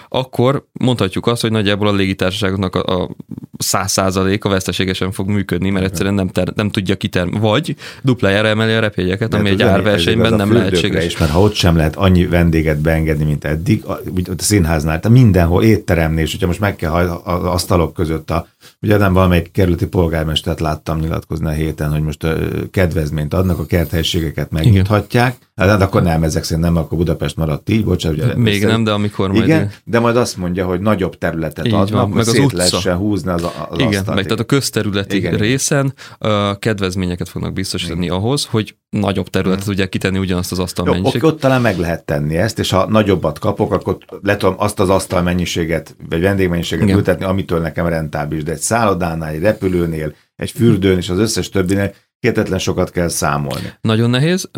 Akkor 0.09 0.67
mondhatjuk 0.73 1.27
azt, 1.27 1.41
hogy 1.41 1.51
nagyjából 1.51 1.89
a 1.89 1.93
légitársaságoknak 1.93 2.75
a 2.75 3.11
száz 3.59 3.93
százalék 3.93 4.45
a 4.45 4.49
veszteségesen 4.49 5.13
fog 5.13 5.29
működni, 5.29 5.71
mert 5.71 5.85
egyszerűen 5.85 6.15
nem, 6.15 6.29
ter, 6.29 6.53
nem 6.55 6.71
tudja 6.71 6.97
kitermelni, 6.97 7.47
vagy 7.47 7.77
duplájára 8.03 8.49
emeli 8.49 8.73
a 8.73 8.81
repjegyeket, 8.81 9.35
ami 9.35 9.49
egy 9.49 9.63
árversenyben 9.63 10.35
nem 10.35 10.53
lehetséges. 10.53 11.05
Is, 11.05 11.19
mert 11.19 11.31
ha 11.31 11.41
ott 11.41 11.55
sem 11.55 11.77
lehet 11.77 11.97
annyi 11.97 12.27
vendéget 12.27 12.81
beengedni, 12.81 13.25
mint 13.25 13.45
eddig, 13.45 13.85
a, 13.85 13.93
a 13.93 14.33
színháznál, 14.37 15.01
tehát 15.01 15.19
mindenhol 15.19 15.63
étteremnél, 15.65 16.25
és 16.25 16.31
hogyha 16.31 16.47
most 16.47 16.61
meg 16.61 16.77
kell 16.77 16.93
az 16.93 17.45
asztalok 17.45 17.93
között 17.93 18.31
a 18.31 18.47
Ugye 18.83 18.97
nem 18.97 19.13
valamelyik 19.13 19.51
kerületi 19.53 19.87
polgármestert 19.87 20.61
láttam 20.61 20.99
nyilatkozni 20.99 21.47
a 21.47 21.51
héten, 21.51 21.91
hogy 21.91 22.03
most 22.03 22.25
kedvezményt 22.71 23.35
adnak, 23.35 23.59
a 23.59 23.67
kerthelységeket 23.67 24.51
megnyithatják. 24.51 25.37
Hát 25.57 25.83
akkor 25.83 26.03
nem, 26.03 26.23
ezek 26.23 26.45
szerint 26.45 26.65
nem, 26.65 26.77
akkor 26.77 26.99
Budapest 26.99 27.37
maradt 27.37 27.71
így, 27.71 27.85
bocsánat. 27.85 28.19
Ugye 28.19 28.35
Még 28.37 28.65
nem, 28.65 28.85
de 28.85 28.91
amikor 28.91 29.33
majd... 29.33 29.45
Igen, 29.45 29.71
de 29.85 29.99
majd 29.99 30.17
azt 30.17 30.37
mondja, 30.37 30.67
hogy 30.67 30.81
nagyobb 30.81 31.19
területet 31.19 31.67
így 31.67 31.73
adnak, 31.73 31.91
van, 31.91 32.09
meg 32.09 32.29
az 32.29 32.39
utca. 32.39 32.57
lehessen 32.57 32.97
húzni 32.97 33.31
az, 33.31 33.43
az 33.43 33.79
Igen, 33.79 33.87
asztalt. 33.87 34.17
meg 34.17 34.25
tehát 34.25 34.41
a 34.41 34.45
közterületi 34.45 35.17
igen, 35.17 35.37
részen 35.37 35.95
uh, 36.21 36.59
kedvezményeket 36.59 37.29
fognak 37.29 37.53
biztosítani 37.53 38.05
igen. 38.05 38.17
ahhoz, 38.17 38.45
hogy 38.45 38.77
nagyobb 38.91 39.29
területet 39.29 39.63
hmm. 39.63 39.73
tudják 39.73 39.89
kitenni 39.89 40.19
ugyanazt 40.19 40.53
az 40.53 40.59
asztal 40.59 40.85
mennyiséget. 40.85 41.23
Ott 41.23 41.41
talán 41.41 41.61
meg 41.61 41.79
lehet 41.79 42.05
tenni 42.05 42.37
ezt, 42.37 42.59
és 42.59 42.71
ha 42.71 42.89
nagyobbat 42.89 43.39
kapok, 43.39 43.73
akkor 43.73 43.99
le 44.23 44.37
tudom 44.37 44.55
azt 44.59 44.81
az 44.81 44.89
asztal 44.89 45.23
mennyiséget, 45.23 45.97
vagy 46.09 46.21
vendégmennyiséget 46.21 46.91
ültetni, 46.91 47.25
amitől 47.25 47.61
nekem 47.61 47.87
rentábilis, 47.87 48.45
de 48.45 48.53
egy 48.53 48.59
szállodánál, 48.59 49.29
egy 49.29 49.41
repülőnél, 49.41 50.15
egy 50.37 50.51
fürdőn 50.51 50.97
és 50.97 51.09
az 51.09 51.19
összes 51.19 51.49
többinél 51.49 51.95
Hihetetlen 52.21 52.59
sokat 52.59 52.91
kell 52.91 53.09
számolni. 53.09 53.73
Nagyon 53.81 54.11
nehéz, 54.11 54.51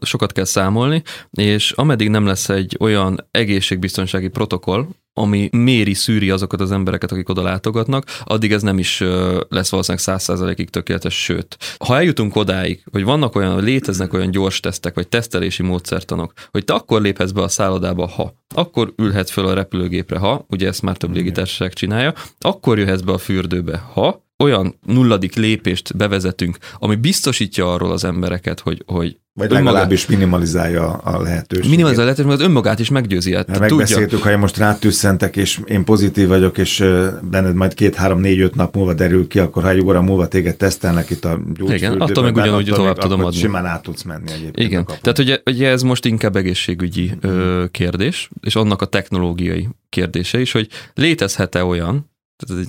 sokat 0.00 0.32
kell 0.32 0.44
számolni, 0.44 1.02
és 1.30 1.70
ameddig 1.70 2.08
nem 2.08 2.26
lesz 2.26 2.48
egy 2.48 2.76
olyan 2.80 3.28
egészségbiztonsági 3.30 4.28
protokoll, 4.28 4.86
ami 5.16 5.48
méri, 5.52 5.94
szűri 5.94 6.30
azokat 6.30 6.60
az 6.60 6.72
embereket, 6.72 7.12
akik 7.12 7.28
oda 7.28 7.42
látogatnak, 7.42 8.04
addig 8.24 8.52
ez 8.52 8.62
nem 8.62 8.78
is 8.78 9.00
lesz 9.48 9.70
valószínűleg 9.70 10.04
száz 10.04 10.22
százalékig 10.22 10.70
tökéletes, 10.70 11.22
sőt. 11.22 11.56
Ha 11.78 11.96
eljutunk 11.96 12.36
odáig, 12.36 12.84
hogy 12.92 13.04
vannak 13.04 13.36
olyan, 13.36 13.54
hogy 13.54 13.62
léteznek 13.62 14.12
olyan 14.12 14.30
gyors 14.30 14.60
tesztek, 14.60 14.94
vagy 14.94 15.08
tesztelési 15.08 15.62
módszertanok, 15.62 16.32
hogy 16.50 16.64
te 16.64 16.72
akkor 16.72 17.00
léphetsz 17.00 17.30
be 17.30 17.42
a 17.42 17.48
szállodába, 17.48 18.06
ha, 18.06 18.34
akkor 18.54 18.92
ülhetsz 18.96 19.30
föl 19.30 19.46
a 19.46 19.54
repülőgépre, 19.54 20.18
ha, 20.18 20.46
ugye 20.48 20.68
ezt 20.68 20.82
már 20.82 20.96
több 20.96 21.14
légitársaság 21.14 21.72
csinálja, 21.72 22.14
akkor 22.38 22.78
jöhetsz 22.78 23.00
be 23.00 23.12
a 23.12 23.18
fürdőbe, 23.18 23.76
ha, 23.92 24.22
olyan 24.44 24.74
nulladik 24.86 25.34
lépést 25.34 25.96
bevezetünk, 25.96 26.58
ami 26.78 26.94
biztosítja 26.94 27.72
arról 27.72 27.92
az 27.92 28.04
embereket, 28.04 28.60
hogy, 28.60 28.82
hogy 28.86 29.16
vagy 29.36 29.50
legalábbis 29.50 30.06
minimalizálja 30.06 30.92
a 30.92 31.22
lehetőséget. 31.22 31.70
Minimalizálja 31.70 32.02
a 32.02 32.04
lehetőséget, 32.04 32.30
mert 32.30 32.40
az 32.40 32.46
önmagát 32.46 32.78
is 32.78 32.88
meggyőzi. 32.88 33.34
Hát, 33.34 33.58
megbeszéltük, 33.58 34.08
tudja. 34.08 34.24
ha 34.24 34.30
én 34.30 34.38
most 34.38 34.56
rátűszentek, 34.56 35.36
és 35.36 35.60
én 35.66 35.84
pozitív 35.84 36.28
vagyok, 36.28 36.58
és 36.58 36.84
benned 37.22 37.54
majd 37.54 37.74
két, 37.74 37.94
három, 37.94 38.20
négy, 38.20 38.40
öt 38.40 38.54
nap 38.54 38.74
múlva 38.74 38.94
derül 38.94 39.28
ki, 39.28 39.38
akkor 39.38 39.62
ha 39.62 39.68
egy 39.68 39.80
óra 39.80 40.02
múlva 40.02 40.28
téged 40.28 40.56
tesztelnek 40.56 41.10
itt 41.10 41.24
a 41.24 41.40
Igen, 41.58 42.00
attól 42.00 42.24
meg 42.24 42.36
ugyanúgy 42.36 42.70
tovább 42.74 42.98
tudom 42.98 43.24
adni. 43.24 43.38
Simán 43.38 43.66
át 43.66 43.82
tudsz 43.82 44.02
menni 44.02 44.32
egyébként. 44.32 44.70
Igen, 44.70 44.84
tehát 44.84 45.18
ugye, 45.18 45.38
ugye 45.46 45.68
ez 45.68 45.82
most 45.82 46.04
inkább 46.04 46.36
egészségügyi 46.36 47.12
ö, 47.20 47.64
kérdés, 47.70 48.30
és 48.40 48.56
annak 48.56 48.82
a 48.82 48.86
technológiai 48.86 49.68
kérdése 49.88 50.40
is, 50.40 50.52
hogy 50.52 50.68
létezhet-e 50.94 51.64
olyan, 51.64 52.12
egy, 52.50 52.68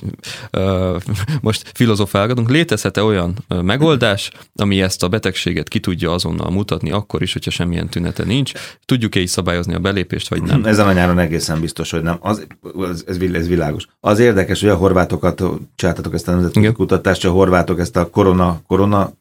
most 1.42 1.72
filozofálgatunk, 1.74 2.50
létezhet-e 2.50 3.04
olyan 3.04 3.34
megoldás, 3.48 4.32
ami 4.56 4.82
ezt 4.82 5.04
a 5.04 5.08
betegséget 5.08 5.68
ki 5.68 5.80
tudja 5.80 6.14
azonnal 6.14 6.52
mutatni, 6.52 6.92
akkor 6.92 7.22
is, 7.22 7.34
hogyha 7.34 7.52
semmilyen 7.52 7.90
tünete 7.90 8.24
nincs? 8.24 8.52
Tudjuk-e 8.86 9.20
így 9.20 9.28
szabályozni 9.28 9.74
a 9.74 9.80
belépést, 9.80 10.28
vagy 10.28 10.44
nem? 10.44 10.66
Ezen 10.66 10.88
a 10.88 10.94
nyáron 10.94 11.20
egészen 11.20 11.60
biztos, 11.60 11.92
hogy 11.92 12.02
nem. 12.02 12.18
Az, 12.20 12.46
ez, 12.90 13.04
ez 13.34 13.48
világos. 13.48 13.88
Az 14.00 14.20
érdekes, 14.20 14.62
hogy 14.62 14.70
a 14.70 14.76
horvátokat 14.76 15.44
csináltatok 15.76 16.14
ezt 16.14 16.28
a 16.28 16.32
nemzetközi 16.32 16.72
kutatást, 16.72 17.26
a 17.26 17.32
horvátok 17.32 17.80
ezt 17.80 17.98
a 17.98 18.10
korona, 18.10 18.62
korona 18.68 19.14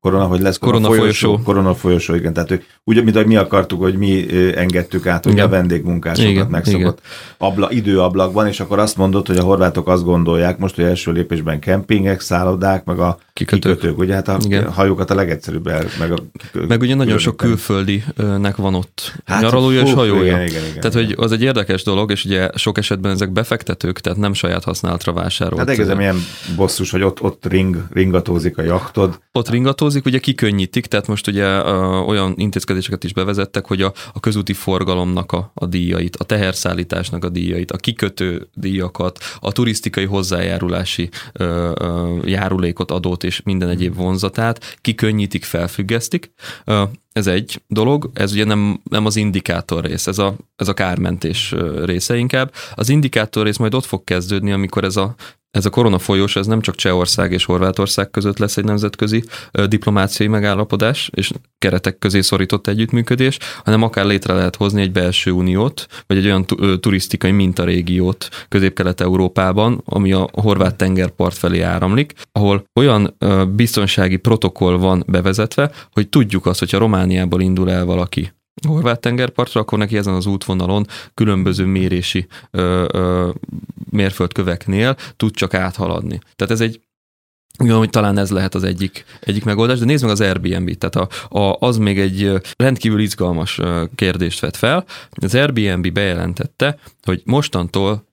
korona, 0.00 0.24
hogy 0.24 0.40
lesz 0.40 0.58
korona, 0.58 0.86
korona 0.86 1.00
folyosó. 1.00 1.26
folyosó. 1.26 1.44
Korona 1.44 1.74
folyosó, 1.74 2.14
igen. 2.14 2.32
Tehát 2.32 2.50
ők, 2.50 2.62
úgy, 2.84 3.04
mint 3.04 3.16
ahogy 3.16 3.28
mi 3.28 3.36
akartuk, 3.36 3.80
hogy 3.80 3.96
mi 3.96 4.26
engedtük 4.56 5.06
át, 5.06 5.24
hogy 5.24 5.40
a 5.40 5.48
vendégmunkásokat 5.48 6.30
igen, 6.30 6.46
megszokott. 6.46 7.00
Abla, 7.38 7.70
időablakban, 7.70 8.46
és 8.46 8.60
akkor 8.60 8.78
azt 8.78 8.96
mondod, 8.96 9.26
hogy 9.26 9.36
a 9.36 9.42
horvátok 9.42 9.88
azt 9.88 10.04
gondolják, 10.04 10.58
most, 10.58 10.74
hogy 10.74 10.84
első 10.84 11.12
lépésben 11.12 11.60
kempingek, 11.60 12.20
szállodák, 12.20 12.84
meg 12.84 12.98
a 12.98 13.18
kikötők, 13.44 13.74
kikötők 13.74 13.98
ugye 13.98 14.14
hát 14.14 14.28
a 14.28 14.38
igen. 14.44 14.72
hajókat 14.72 15.10
a 15.10 15.14
legegyszerűbb 15.14 15.66
el, 15.66 15.84
meg 15.98 16.12
a. 16.12 16.16
Meg 16.68 16.80
ugye 16.80 16.94
nagyon 16.94 17.18
sok 17.18 17.36
külföldinek 17.36 18.56
van 18.56 18.74
ott 18.74 19.12
hát, 19.24 19.42
nyaralója 19.42 19.80
és 19.80 19.92
hajója. 19.92 20.22
Igen, 20.22 20.46
igen, 20.46 20.62
igen, 20.62 20.80
tehát, 20.80 20.94
igen. 20.94 21.06
hogy 21.06 21.14
az 21.18 21.32
egy 21.32 21.42
érdekes 21.42 21.82
dolog, 21.82 22.10
és 22.10 22.24
ugye 22.24 22.50
sok 22.54 22.78
esetben 22.78 23.12
ezek 23.12 23.32
befektetők, 23.32 24.00
tehát 24.00 24.18
nem 24.18 24.32
saját 24.32 24.64
használatra 24.64 25.12
vásárolt. 25.12 25.58
Hát 25.58 25.68
egészen 25.68 25.96
milyen 25.96 26.16
bosszus, 26.56 26.90
hogy 26.90 27.02
ott, 27.02 27.22
ott 27.22 27.46
ring, 27.46 27.86
ringatózik 27.92 28.58
a 28.58 28.62
jachtod. 28.62 29.20
Ott 29.32 29.48
ringatózik, 29.48 30.04
ugye 30.04 30.18
kikönnyítik, 30.18 30.86
tehát 30.86 31.06
most 31.06 31.26
ugye 31.26 31.60
uh, 31.62 32.08
olyan 32.08 32.34
intézkedéseket 32.36 33.04
is 33.04 33.12
bevezettek, 33.12 33.66
hogy 33.66 33.82
a, 33.82 33.92
a 34.12 34.20
közúti 34.20 34.52
forgalomnak 34.52 35.32
a, 35.32 35.50
a 35.54 35.66
díjait, 35.66 36.16
a 36.16 36.24
teherszállításnak 36.24 37.24
a 37.24 37.28
díjait, 37.28 37.70
a 37.70 37.76
kikötő 37.76 38.48
díjakat, 38.54 39.18
a 39.40 39.52
turisztikai 39.52 40.04
hozzájárulási 40.04 41.08
uh, 41.38 41.70
uh, 41.80 42.28
járulékot, 42.28 42.90
adót 42.90 43.24
és 43.30 43.42
minden 43.42 43.68
egyéb 43.68 43.94
vonzatát 43.94 44.76
kikönnyítik, 44.80 45.44
felfüggesztik. 45.44 46.32
Ez 47.12 47.26
egy 47.26 47.62
dolog, 47.66 48.10
ez 48.14 48.32
ugye 48.32 48.44
nem, 48.44 48.80
nem 48.90 49.06
az 49.06 49.16
indikátor 49.16 49.84
rész, 49.84 50.06
ez 50.06 50.18
a, 50.18 50.36
ez 50.56 50.68
a 50.68 50.74
kármentés 50.74 51.54
része 51.84 52.16
inkább. 52.16 52.52
Az 52.74 52.88
indikátor 52.88 53.44
rész 53.44 53.56
majd 53.56 53.74
ott 53.74 53.84
fog 53.84 54.04
kezdődni, 54.04 54.52
amikor 54.52 54.84
ez 54.84 54.96
a 54.96 55.14
ez 55.50 55.66
a 55.66 55.70
korona 55.70 55.98
folyós, 55.98 56.36
ez 56.36 56.46
nem 56.46 56.60
csak 56.60 56.74
Csehország 56.74 57.32
és 57.32 57.44
Horvátország 57.44 58.10
között 58.10 58.38
lesz 58.38 58.56
egy 58.56 58.64
nemzetközi 58.64 59.24
diplomáciai 59.68 60.28
megállapodás, 60.28 61.10
és 61.14 61.30
keretek 61.58 61.98
közé 61.98 62.20
szorított 62.20 62.66
együttműködés, 62.66 63.38
hanem 63.64 63.82
akár 63.82 64.04
létre 64.06 64.34
lehet 64.34 64.56
hozni 64.56 64.80
egy 64.80 64.92
belső 64.92 65.30
uniót, 65.30 65.86
vagy 66.06 66.16
egy 66.16 66.24
olyan 66.24 66.46
turisztikai 66.80 67.30
mintarégiót 67.30 68.28
Közép-Kelet-Európában, 68.48 69.82
ami 69.84 70.12
a 70.12 70.28
horvát 70.32 70.76
tengerpart 70.76 71.36
felé 71.36 71.60
áramlik, 71.60 72.12
ahol 72.32 72.64
olyan 72.74 73.16
biztonsági 73.54 74.16
protokoll 74.16 74.76
van 74.76 75.04
bevezetve, 75.06 75.70
hogy 75.92 76.08
tudjuk 76.08 76.46
azt, 76.46 76.58
hogyha 76.58 76.78
Romániából 76.78 77.40
indul 77.40 77.70
el 77.70 77.84
valaki 77.84 78.32
horvát 78.66 79.00
tengerpartra, 79.00 79.60
akkor 79.60 79.78
neki 79.78 79.96
ezen 79.96 80.14
az 80.14 80.26
útvonalon 80.26 80.86
különböző 81.14 81.64
mérési 81.64 82.26
ö, 82.50 82.88
ö, 82.92 83.30
mérföldköveknél 83.90 84.96
tud 85.16 85.34
csak 85.34 85.54
áthaladni. 85.54 86.18
Tehát 86.36 86.52
ez 86.52 86.60
egy 86.60 86.80
Gondolom, 87.56 87.82
hogy 87.82 87.92
talán 87.92 88.18
ez 88.18 88.30
lehet 88.30 88.54
az 88.54 88.62
egyik, 88.62 89.04
egyik 89.20 89.44
megoldás, 89.44 89.78
de 89.78 89.84
nézd 89.84 90.02
meg 90.02 90.12
az 90.12 90.20
Airbnb-t, 90.20 90.78
tehát 90.78 91.10
a, 91.10 91.38
a, 91.38 91.56
az 91.60 91.76
még 91.76 91.98
egy 91.98 92.32
rendkívül 92.56 93.00
izgalmas 93.00 93.60
kérdést 93.94 94.40
vet 94.40 94.56
fel. 94.56 94.84
Az 95.10 95.34
Airbnb 95.34 95.92
bejelentette, 95.92 96.78
hogy 97.02 97.22
mostantól, 97.24 98.04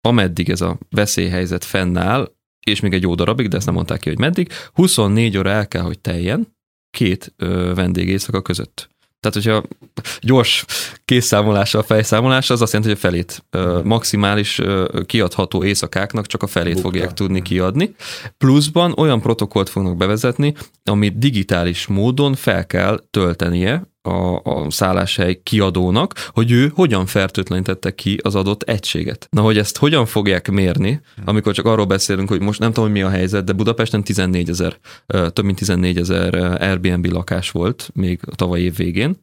ameddig 0.00 0.50
ez 0.50 0.60
a 0.60 0.78
veszélyhelyzet 0.90 1.64
fennáll, 1.64 2.32
és 2.66 2.80
még 2.80 2.92
egy 2.92 3.02
jó 3.02 3.14
darabig, 3.14 3.48
de 3.48 3.56
ezt 3.56 3.66
nem 3.66 3.74
mondták 3.74 4.00
ki, 4.00 4.08
hogy 4.08 4.18
meddig, 4.18 4.52
24 4.72 5.38
óra 5.38 5.50
el 5.50 5.68
kell, 5.68 5.82
hogy 5.82 5.98
teljen 5.98 6.56
két 6.90 7.34
vendégészaka 7.74 8.42
között. 8.42 8.88
Tehát, 9.30 9.42
hogyha 9.42 9.76
gyors 10.20 10.64
készszámolással, 11.04 11.82
fejszámolás, 11.82 12.50
az 12.50 12.62
azt 12.62 12.72
jelenti, 12.72 12.94
hogy 12.94 13.02
a 13.04 13.08
felét 13.08 13.44
maximális 13.84 14.60
kiadható 15.06 15.64
éjszakáknak 15.64 16.26
csak 16.26 16.42
a 16.42 16.46
felét 16.46 16.72
Bukta. 16.74 16.88
fogják 16.88 17.12
tudni 17.12 17.42
kiadni. 17.42 17.94
Pluszban 18.38 18.94
olyan 18.96 19.20
protokollt 19.20 19.68
fognak 19.68 19.96
bevezetni, 19.96 20.54
amit 20.84 21.18
digitális 21.18 21.86
módon 21.86 22.34
fel 22.34 22.66
kell 22.66 23.00
töltenie 23.10 23.82
a, 24.06 24.40
a 24.44 24.70
szálláshely 24.70 25.40
kiadónak, 25.42 26.30
hogy 26.32 26.50
ő 26.50 26.72
hogyan 26.74 27.06
fertőtlenítette 27.06 27.94
ki 27.94 28.18
az 28.22 28.34
adott 28.34 28.62
egységet. 28.62 29.26
Na, 29.30 29.40
hogy 29.40 29.58
ezt 29.58 29.76
hogyan 29.76 30.06
fogják 30.06 30.50
mérni, 30.50 31.00
amikor 31.24 31.54
csak 31.54 31.64
arról 31.64 31.86
beszélünk, 31.86 32.28
hogy 32.28 32.40
most 32.40 32.60
nem 32.60 32.68
tudom, 32.68 32.84
hogy 32.84 32.98
mi 32.98 33.02
a 33.02 33.10
helyzet, 33.10 33.44
de 33.44 33.52
Budapesten 33.52 34.04
14 34.04 34.48
ezer, 34.48 34.76
több 35.06 35.44
mint 35.44 35.58
14 35.58 35.98
ezer 35.98 36.34
Airbnb 36.34 37.06
lakás 37.06 37.50
volt 37.50 37.90
még 37.94 38.20
a 38.30 38.34
tavaly 38.34 38.60
év 38.60 38.76
végén, 38.76 39.16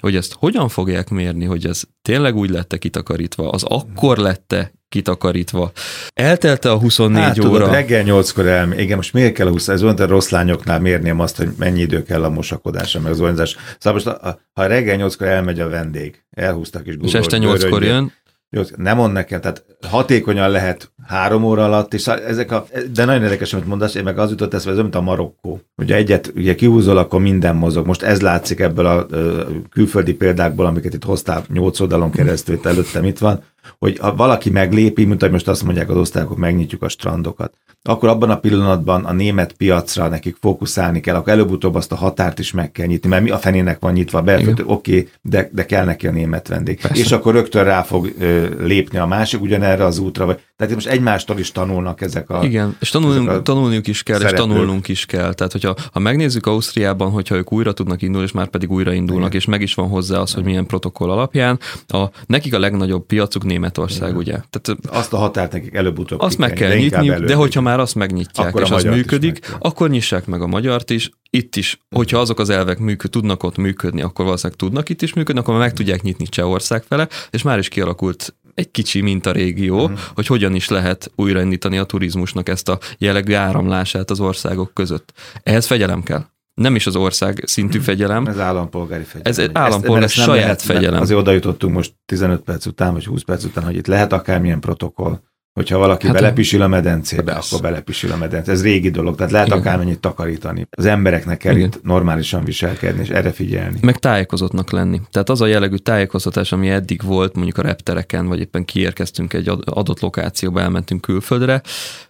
hogy 0.00 0.16
ezt 0.16 0.34
hogyan 0.38 0.68
fogják 0.68 1.08
mérni, 1.08 1.44
hogy 1.44 1.66
ez 1.66 1.82
tényleg 2.02 2.36
úgy 2.36 2.50
lette 2.50 2.76
kitakarítva, 2.76 3.50
az 3.50 3.62
akkor 3.62 4.16
lette 4.16 4.72
kitakarítva. 4.88 5.72
Eltelte 6.14 6.70
a 6.70 6.78
24 6.78 7.22
hát, 7.22 7.38
óra. 7.38 7.50
Tudod, 7.50 7.70
reggel 7.70 8.04
8-kor 8.06 8.46
el, 8.46 8.78
igen, 8.78 8.96
most 8.96 9.12
miért 9.12 9.34
kell 9.34 9.46
a 9.46 9.50
20, 9.50 9.68
ez 9.68 9.82
olyan, 9.82 9.96
rossz 9.96 10.28
lányoknál 10.28 10.80
mérném 10.80 11.20
azt, 11.20 11.36
hogy 11.36 11.48
mennyi 11.58 11.80
idő 11.80 12.02
kell 12.02 12.24
a 12.24 12.30
mosakodásra, 12.30 13.00
meg 13.00 13.12
az 13.12 13.20
olyazás. 13.20 13.56
Szóval 13.78 14.02
most, 14.04 14.36
ha 14.52 14.66
reggel 14.66 14.96
8-kor 15.00 15.26
elmegy 15.26 15.60
a 15.60 15.68
vendég, 15.68 16.24
elhúztak 16.30 16.86
is 16.86 16.94
És 17.02 17.14
este 17.14 17.38
8-kor 17.40 17.82
jön, 17.82 18.12
jó, 18.50 18.62
nem 18.76 18.96
mond 18.96 19.12
nekem, 19.12 19.40
tehát 19.40 19.64
hatékonyan 19.88 20.50
lehet 20.50 20.89
három 21.06 21.44
óra 21.44 21.64
alatt, 21.64 21.94
és 21.94 22.06
ezek 22.06 22.52
a, 22.52 22.66
de 22.92 23.04
nagyon 23.04 23.22
érdekes, 23.22 23.52
amit 23.52 23.66
mondasz, 23.66 23.94
én 23.94 24.02
meg 24.02 24.18
az 24.18 24.30
jutott 24.30 24.54
eszembe, 24.54 24.76
ez 24.76 24.82
mint 24.82 24.94
a 24.94 25.00
Marokkó. 25.00 25.60
Ugye 25.76 25.94
egyet 25.94 26.32
ugye 26.36 26.54
kihúzol, 26.54 26.96
akkor 26.96 27.20
minden 27.20 27.56
mozog. 27.56 27.86
Most 27.86 28.02
ez 28.02 28.20
látszik 28.20 28.60
ebből 28.60 28.86
a, 28.86 28.98
a 28.98 29.46
külföldi 29.70 30.14
példákból, 30.14 30.66
amiket 30.66 30.94
itt 30.94 31.04
hoztál 31.04 31.44
nyolc 31.48 31.80
oldalon 31.80 32.10
keresztül, 32.10 32.54
itt 32.54 32.66
előttem 32.66 33.04
itt 33.04 33.18
van, 33.18 33.42
hogy 33.78 33.98
ha 33.98 34.14
valaki 34.14 34.50
meglépi, 34.50 35.04
mint 35.04 35.20
hogy 35.20 35.30
most 35.30 35.48
azt 35.48 35.64
mondják 35.64 35.90
az 35.90 35.96
osztályok, 35.96 36.36
megnyitjuk 36.36 36.82
a 36.82 36.88
strandokat, 36.88 37.54
akkor 37.82 38.08
abban 38.08 38.30
a 38.30 38.38
pillanatban 38.38 39.04
a 39.04 39.12
német 39.12 39.52
piacra 39.52 40.08
nekik 40.08 40.36
fókuszálni 40.40 41.00
kell, 41.00 41.14
akkor 41.14 41.32
előbb-utóbb 41.32 41.74
azt 41.74 41.92
a 41.92 41.96
határt 41.96 42.38
is 42.38 42.52
meg 42.52 42.72
kell 42.72 42.86
nyitni, 42.86 43.08
mert 43.08 43.22
mi 43.22 43.30
a 43.30 43.38
fenének 43.38 43.80
van 43.80 43.92
nyitva, 43.92 44.18
oké, 44.18 44.62
okay, 44.64 45.08
de, 45.22 45.50
de 45.52 45.66
kell 45.66 45.84
neki 45.84 46.06
a 46.06 46.10
német 46.10 46.48
vendég. 46.48 46.80
Persze. 46.80 47.02
És 47.02 47.12
akkor 47.12 47.34
rögtön 47.34 47.64
rá 47.64 47.82
fog 47.82 48.14
ö, 48.18 48.46
lépni 48.64 48.98
a 48.98 49.06
másik 49.06 49.40
ugyanerre 49.40 49.84
az 49.84 49.98
útra, 49.98 50.26
vagy, 50.26 50.40
tehát 50.56 50.74
most 50.74 50.86
egymástól 50.86 51.38
is 51.38 51.52
tanulnak 51.52 52.00
ezek 52.00 52.30
a... 52.30 52.44
Igen, 52.44 52.76
és 52.80 52.90
tanulnunk, 52.90 53.28
a 53.28 53.42
tanulniuk 53.42 53.86
is 53.86 54.02
kell, 54.02 54.18
szereplők. 54.18 54.40
és 54.40 54.46
tanulnunk 54.46 54.88
is 54.88 55.06
kell. 55.06 55.34
Tehát, 55.34 55.52
hogyha 55.52 55.74
ha 55.92 55.98
megnézzük 55.98 56.46
Ausztriában, 56.46 57.10
hogyha 57.10 57.34
ők 57.34 57.52
újra 57.52 57.72
tudnak 57.72 58.02
indulni, 58.02 58.26
és 58.26 58.32
már 58.32 58.48
pedig 58.48 58.70
újra 58.70 58.92
indulnak, 58.92 59.28
Igen. 59.28 59.40
és 59.40 59.46
meg 59.46 59.60
is 59.60 59.74
van 59.74 59.88
hozzá 59.88 60.18
az, 60.18 60.32
hogy 60.32 60.44
milyen 60.44 60.66
protokoll 60.66 61.10
alapján, 61.10 61.58
a, 61.86 62.04
nekik 62.26 62.54
a 62.54 62.58
legnagyobb 62.58 63.06
piacuk 63.06 63.44
Németország, 63.50 64.08
Igen. 64.08 64.20
ugye? 64.20 64.32
Tehát, 64.50 64.80
azt 64.88 65.12
a 65.12 65.16
határt 65.16 65.52
nekik 65.52 65.74
előbb-utóbb 65.74 66.20
Azt 66.20 66.38
meg 66.38 66.52
kell 66.52 66.76
nyitni, 66.76 67.08
de 67.08 67.34
hogyha 67.34 67.60
már 67.60 67.80
azt 67.80 67.94
megnyitják, 67.94 68.48
akkor 68.48 68.62
és 68.62 68.70
az 68.70 68.84
működik, 68.84 69.56
akkor 69.58 69.90
nyissák 69.90 70.26
meg 70.26 70.42
a 70.42 70.46
magyart 70.46 70.90
is, 70.90 71.10
itt 71.30 71.56
is, 71.56 71.80
hogyha 71.90 72.18
azok 72.18 72.38
az 72.38 72.50
elvek 72.50 72.78
működ, 72.78 73.10
tudnak 73.10 73.42
ott 73.42 73.56
működni, 73.56 74.02
akkor 74.02 74.24
valószínűleg 74.24 74.58
tudnak 74.58 74.88
itt 74.88 75.02
is 75.02 75.14
működni, 75.14 75.40
akkor 75.40 75.58
meg 75.58 75.72
tudják 75.72 76.02
nyitni 76.02 76.26
Csehország 76.26 76.82
fele, 76.82 77.08
és 77.30 77.42
már 77.42 77.58
is 77.58 77.68
kialakult 77.68 78.34
egy 78.54 78.70
kicsi 78.70 79.00
mintarégió, 79.00 79.82
uh-huh. 79.82 79.98
hogy 80.14 80.26
hogyan 80.26 80.54
is 80.54 80.68
lehet 80.68 81.10
újraindítani 81.14 81.78
a 81.78 81.84
turizmusnak 81.84 82.48
ezt 82.48 82.68
a 82.68 82.78
jellegű 82.98 83.34
áramlását 83.34 84.10
az 84.10 84.20
országok 84.20 84.74
között. 84.74 85.12
Ehhez 85.42 85.66
fegyelem 85.66 86.02
kell 86.02 86.24
nem 86.60 86.74
is 86.74 86.86
az 86.86 86.96
ország 86.96 87.42
szintű 87.46 87.76
mhm. 87.76 87.86
fegyelem. 87.86 88.26
Ez 88.26 88.38
állampolgári 88.38 89.02
fegyelem. 89.02 89.32
Ez 89.32 89.38
egy 89.38 89.50
állampolgári 89.52 90.04
ezt, 90.04 90.14
saját 90.14 90.42
lehet, 90.42 90.62
fegyelem. 90.62 91.00
Azért 91.00 91.20
oda 91.20 91.30
jutottunk 91.30 91.74
most 91.74 91.94
15 92.06 92.40
perc 92.40 92.66
után, 92.66 92.92
vagy 92.92 93.04
20 93.04 93.22
perc 93.22 93.44
után, 93.44 93.64
hogy 93.64 93.76
itt 93.76 93.86
lehet 93.86 94.12
akármilyen 94.12 94.60
protokoll, 94.60 95.20
Hogyha 95.52 95.78
valaki 95.78 96.06
hát 96.06 96.14
belepisil 96.14 96.62
a 96.62 96.68
medencébe, 96.68 97.22
persze. 97.22 97.56
akkor 97.56 97.70
belepisil 97.70 98.12
a 98.12 98.16
medencébe. 98.16 98.52
Ez 98.52 98.62
régi 98.62 98.90
dolog, 98.90 99.16
tehát 99.16 99.32
lehet 99.32 99.46
Igen. 99.46 99.58
akármennyit 99.58 100.00
takarítani. 100.00 100.66
Az 100.70 100.86
embereknek 100.86 101.38
kell 101.38 101.56
Igen. 101.56 101.66
itt 101.66 101.82
normálisan 101.82 102.44
viselkedni, 102.44 103.00
és 103.02 103.08
erre 103.08 103.32
figyelni. 103.32 103.78
Meg 103.82 103.98
tájékozottnak 103.98 104.70
lenni. 104.70 105.00
Tehát 105.10 105.28
az 105.28 105.40
a 105.40 105.46
jellegű 105.46 105.76
tájékoztatás, 105.76 106.52
ami 106.52 106.68
eddig 106.68 107.02
volt, 107.02 107.34
mondjuk 107.34 107.58
a 107.58 107.62
reptereken, 107.62 108.26
vagy 108.26 108.40
éppen 108.40 108.64
kiérkeztünk 108.64 109.32
egy 109.32 109.48
adott 109.64 110.00
lokációba, 110.00 110.60
elmentünk 110.60 111.00
külföldre, 111.00 111.62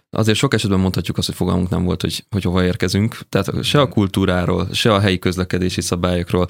azért 0.09 0.37
sok 0.37 0.53
esetben 0.53 0.79
mondhatjuk 0.79 1.17
azt, 1.17 1.27
hogy 1.27 1.35
fogalmunk 1.35 1.69
nem 1.69 1.83
volt, 1.83 2.01
hogy, 2.01 2.25
hogy 2.29 2.43
hova 2.43 2.63
érkezünk. 2.63 3.17
Tehát 3.29 3.63
se 3.63 3.79
a 3.79 3.87
kultúráról, 3.87 4.67
se 4.71 4.93
a 4.93 4.99
helyi 4.99 5.19
közlekedési 5.19 5.81
szabályokról, 5.81 6.47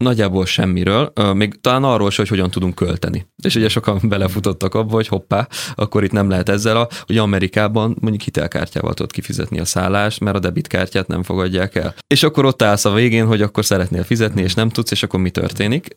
nagyjából 0.00 0.46
semmiről, 0.46 1.12
még 1.34 1.60
talán 1.60 1.84
arról 1.84 2.10
se, 2.10 2.16
hogy 2.20 2.28
hogyan 2.28 2.50
tudunk 2.50 2.74
költeni. 2.74 3.26
És 3.42 3.54
ugye 3.54 3.68
sokan 3.68 4.00
belefutottak 4.08 4.74
abba, 4.74 4.94
hogy 4.94 5.08
hoppá, 5.08 5.48
akkor 5.74 6.04
itt 6.04 6.12
nem 6.12 6.28
lehet 6.28 6.48
ezzel, 6.48 6.76
a, 6.76 6.88
hogy 7.06 7.18
Amerikában 7.18 7.96
mondjuk 8.00 8.22
hitelkártyával 8.22 8.94
tudod 8.94 9.12
kifizetni 9.12 9.60
a 9.60 9.64
szállást, 9.64 10.20
mert 10.20 10.36
a 10.36 10.40
debitkártyát 10.40 11.06
nem 11.06 11.22
fogadják 11.22 11.74
el. 11.74 11.94
És 12.06 12.22
akkor 12.22 12.44
ott 12.44 12.62
állsz 12.62 12.84
a 12.84 12.92
végén, 12.92 13.26
hogy 13.26 13.42
akkor 13.42 13.64
szeretnél 13.64 14.04
fizetni, 14.04 14.42
és 14.42 14.54
nem 14.54 14.68
tudsz, 14.68 14.90
és 14.90 15.02
akkor 15.02 15.20
mi 15.20 15.30
történik? 15.30 15.94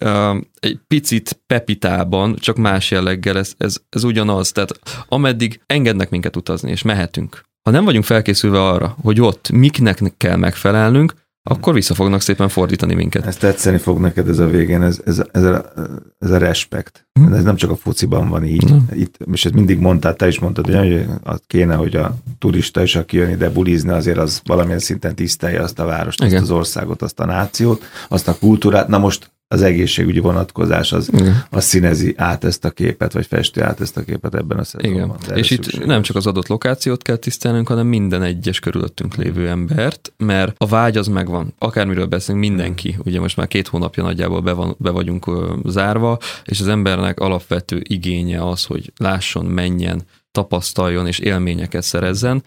Egy 0.59 0.79
picit 0.87 1.41
pepitában, 1.47 2.35
csak 2.35 2.57
más 2.57 2.91
jelleggel, 2.91 3.37
ez, 3.37 3.53
ez, 3.57 3.77
ez 3.89 4.03
ugyanaz, 4.03 4.51
tehát 4.51 4.79
ameddig 5.07 5.61
engednek 5.65 6.09
minket 6.09 6.35
utazni, 6.35 6.71
és 6.71 6.81
mehetünk. 6.81 7.43
Ha 7.63 7.71
nem 7.71 7.85
vagyunk 7.85 8.03
felkészülve 8.03 8.61
arra, 8.61 8.95
hogy 9.01 9.21
ott 9.21 9.49
miknek 9.51 10.13
kell 10.17 10.35
megfelelnünk, 10.35 11.13
akkor 11.43 11.73
vissza 11.73 11.93
fognak 11.93 12.21
szépen 12.21 12.49
fordítani 12.49 12.93
minket. 12.93 13.25
Ezt 13.25 13.39
tetszeni 13.39 13.77
fog 13.77 13.99
neked 13.99 14.29
ez 14.29 14.39
a 14.39 14.47
végén, 14.47 14.81
ez, 14.81 15.01
ez, 15.05 15.21
ez, 15.31 15.43
a, 15.43 15.71
ez 16.19 16.29
a 16.29 16.37
respekt. 16.37 17.07
Hm. 17.13 17.33
Ez 17.33 17.43
nem 17.43 17.55
csak 17.55 17.69
a 17.69 17.75
fociban 17.75 18.29
van 18.29 18.45
így. 18.45 18.69
Hm. 18.69 18.75
Itt, 18.91 19.17
és 19.31 19.45
ezt 19.45 19.53
mindig 19.53 19.79
mondtál, 19.79 20.15
te 20.15 20.27
is 20.27 20.39
mondtad, 20.39 20.65
hogy 20.65 21.05
kéne, 21.47 21.75
hogy 21.75 21.95
a 21.95 22.15
turista 22.39 22.83
is, 22.83 22.95
aki 22.95 23.17
jön 23.17 23.29
ide 23.29 23.49
bulizni, 23.49 23.91
azért 23.91 24.17
az 24.17 24.41
valamilyen 24.43 24.79
szinten 24.79 25.15
tisztelje 25.15 25.61
azt 25.61 25.79
a 25.79 25.85
várost, 25.85 26.23
Igen. 26.23 26.33
azt 26.33 26.43
az 26.43 26.51
országot, 26.51 27.01
azt 27.01 27.19
a 27.19 27.25
nációt, 27.25 27.83
azt 28.09 28.27
a 28.27 28.37
kultúrát. 28.39 28.87
Na 28.87 28.97
most 28.97 29.31
az 29.53 29.61
egészségügyi 29.61 30.19
vonatkozás 30.19 30.91
az, 30.91 31.09
az 31.49 31.63
színezi 31.63 32.13
át 32.17 32.43
ezt 32.43 32.65
a 32.65 32.69
képet, 32.69 33.13
vagy 33.13 33.25
festi 33.25 33.61
át 33.61 33.81
ezt 33.81 33.97
a 33.97 34.03
képet 34.03 34.35
ebben 34.35 34.57
a 34.57 34.63
szezonban. 34.63 35.17
Igen. 35.23 35.37
És 35.37 35.51
itt 35.51 35.63
szükséges. 35.63 35.87
nem 35.87 36.01
csak 36.01 36.15
az 36.15 36.27
adott 36.27 36.47
lokációt 36.47 37.01
kell 37.01 37.15
tisztelnünk, 37.15 37.67
hanem 37.67 37.87
minden 37.87 38.23
egyes 38.23 38.59
körülöttünk 38.59 39.15
lévő 39.15 39.49
embert, 39.49 40.13
mert 40.17 40.55
a 40.57 40.65
vágy 40.65 40.97
az 40.97 41.07
megvan. 41.07 41.53
Akármiről 41.57 42.05
beszélünk, 42.05 42.45
mindenki, 42.45 42.95
ugye 43.05 43.19
most 43.19 43.37
már 43.37 43.47
két 43.47 43.67
hónapja 43.67 44.03
nagyjából 44.03 44.41
be, 44.41 44.51
van, 44.51 44.75
be 44.79 44.89
vagyunk 44.89 45.31
zárva, 45.65 46.17
és 46.43 46.59
az 46.59 46.67
embernek 46.67 47.19
alapvető 47.19 47.81
igénye 47.83 48.47
az, 48.47 48.63
hogy 48.63 48.91
lásson, 48.97 49.45
menjen, 49.45 50.01
tapasztaljon 50.33 51.07
és 51.07 51.19
élményeket 51.19 51.83
szerezzen. 51.83 52.43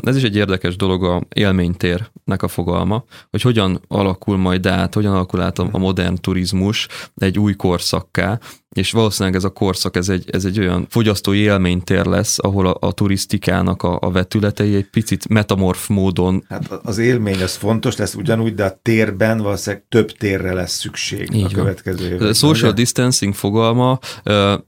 Ez 0.00 0.16
is 0.16 0.22
egy 0.22 0.36
érdekes 0.36 0.76
dolog 0.76 1.04
a 1.04 1.22
élménytérnek 1.34 2.42
a 2.42 2.48
fogalma, 2.48 3.04
hogy 3.30 3.42
hogyan 3.42 3.80
alakul 3.88 4.36
majd 4.36 4.66
át, 4.66 4.94
hogyan 4.94 5.12
alakul 5.12 5.40
át 5.40 5.58
a 5.58 5.78
modern 5.78 6.14
turizmus 6.14 6.88
egy 7.14 7.38
új 7.38 7.54
korszakká, 7.54 8.38
és 8.76 8.90
valószínűleg 8.90 9.36
ez 9.36 9.44
a 9.44 9.50
korszak, 9.50 9.96
ez 9.96 10.08
egy, 10.08 10.30
ez 10.30 10.44
egy 10.44 10.58
olyan 10.58 10.86
fogyasztói 10.90 11.38
élménytér 11.38 12.04
lesz, 12.04 12.38
ahol 12.38 12.66
a, 12.66 12.76
a 12.80 12.92
turisztikának 12.92 13.82
a, 13.82 13.98
a 14.00 14.10
vetületei 14.10 14.74
egy 14.74 14.88
picit 14.90 15.28
metamorf 15.28 15.88
módon. 15.88 16.44
Hát 16.48 16.80
az 16.82 16.98
élmény 16.98 17.42
az 17.42 17.54
fontos 17.54 17.96
lesz 17.96 18.14
ugyanúgy, 18.14 18.54
de 18.54 18.64
a 18.64 18.78
térben 18.82 19.38
valószínűleg 19.38 19.84
több 19.88 20.10
térre 20.10 20.52
lesz 20.52 20.78
szükség 20.78 21.34
Így 21.34 21.44
a 21.44 21.48
következő 21.48 22.06
években. 22.06 22.32
Social 22.32 22.70
ugye? 22.70 22.82
distancing 22.82 23.34
fogalma, 23.34 23.98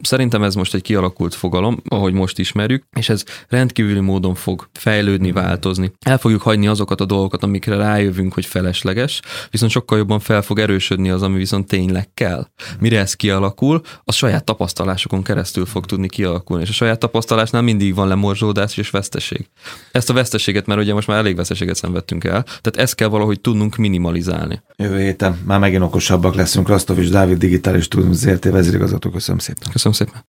szerintem 0.01 0.43
ez 0.43 0.55
most 0.55 0.75
egy 0.75 0.83
kialakult 0.83 1.35
fogalom, 1.35 1.83
ahogy 1.89 2.13
most 2.13 2.39
ismerjük, 2.39 2.85
és 2.97 3.09
ez 3.09 3.25
rendkívüli 3.49 4.01
módon 4.01 4.35
fog 4.35 4.69
fejlődni, 4.73 5.33
változni. 5.33 5.93
El 6.01 6.19
fogjuk 6.19 6.43
hagyni 6.43 6.67
azokat 6.67 7.01
a 7.01 7.05
dolgokat, 7.05 7.43
amikre 7.43 7.77
rájövünk, 7.77 8.35
hogy 8.35 8.47
felesleges, 8.47 9.21
viszont 9.51 9.71
sokkal 9.71 9.99
jobban 9.99 10.21
fel 10.21 10.43
fog 10.43 10.59
erősödni 10.59 11.11
az, 11.11 11.23
ami 11.23 11.37
viszont 11.37 11.67
tényleg 11.67 12.09
kell. 12.15 12.47
Mire 12.81 12.99
ez 12.99 13.15
kialakul, 13.15 13.83
a 14.05 14.13
saját 14.13 14.45
tapasztalásokon 14.45 15.23
keresztül 15.23 15.67
fog 15.67 15.87
tudni 15.87 16.09
kialakulni, 16.09 16.63
és 16.63 16.69
a 16.69 16.73
saját 16.73 16.99
tapasztalásnál 16.99 17.63
mindig 17.63 17.95
van 17.95 18.09
lemorzsódás 18.09 18.77
és 18.77 18.91
veszteség. 18.91 19.49
Ezt 19.93 20.11
a 20.11 20.13
veszteséget, 20.13 20.67
mert 20.67 20.81
ugye 20.81 20.95
most 20.95 21.07
már 21.07 21.19
elég 21.19 21.37
veszteséget 21.37 21.77
szenvedtünk 21.77 22.25
el, 22.25 22.43
tehát 22.43 22.77
ezt 22.77 22.95
kell 22.95 23.09
valahogy 23.09 23.41
tudnunk 23.41 23.77
minimalizálni. 23.77 24.63
Jövő 24.77 24.99
héten 24.99 25.39
már 25.45 25.59
megint 25.59 25.83
okosabbak 25.83 26.35
leszünk. 26.35 26.69
Rasztovics 26.69 27.11
Dávid 27.11 27.39
digitális 27.39 27.89
turizmus 27.89 28.17
ZRT 28.17 28.45
vezérigazgató. 28.45 29.11
Köszönöm 29.11 29.39
szépen. 29.39 29.69
Köszönöm 29.73 29.97
szépen. 29.97 30.25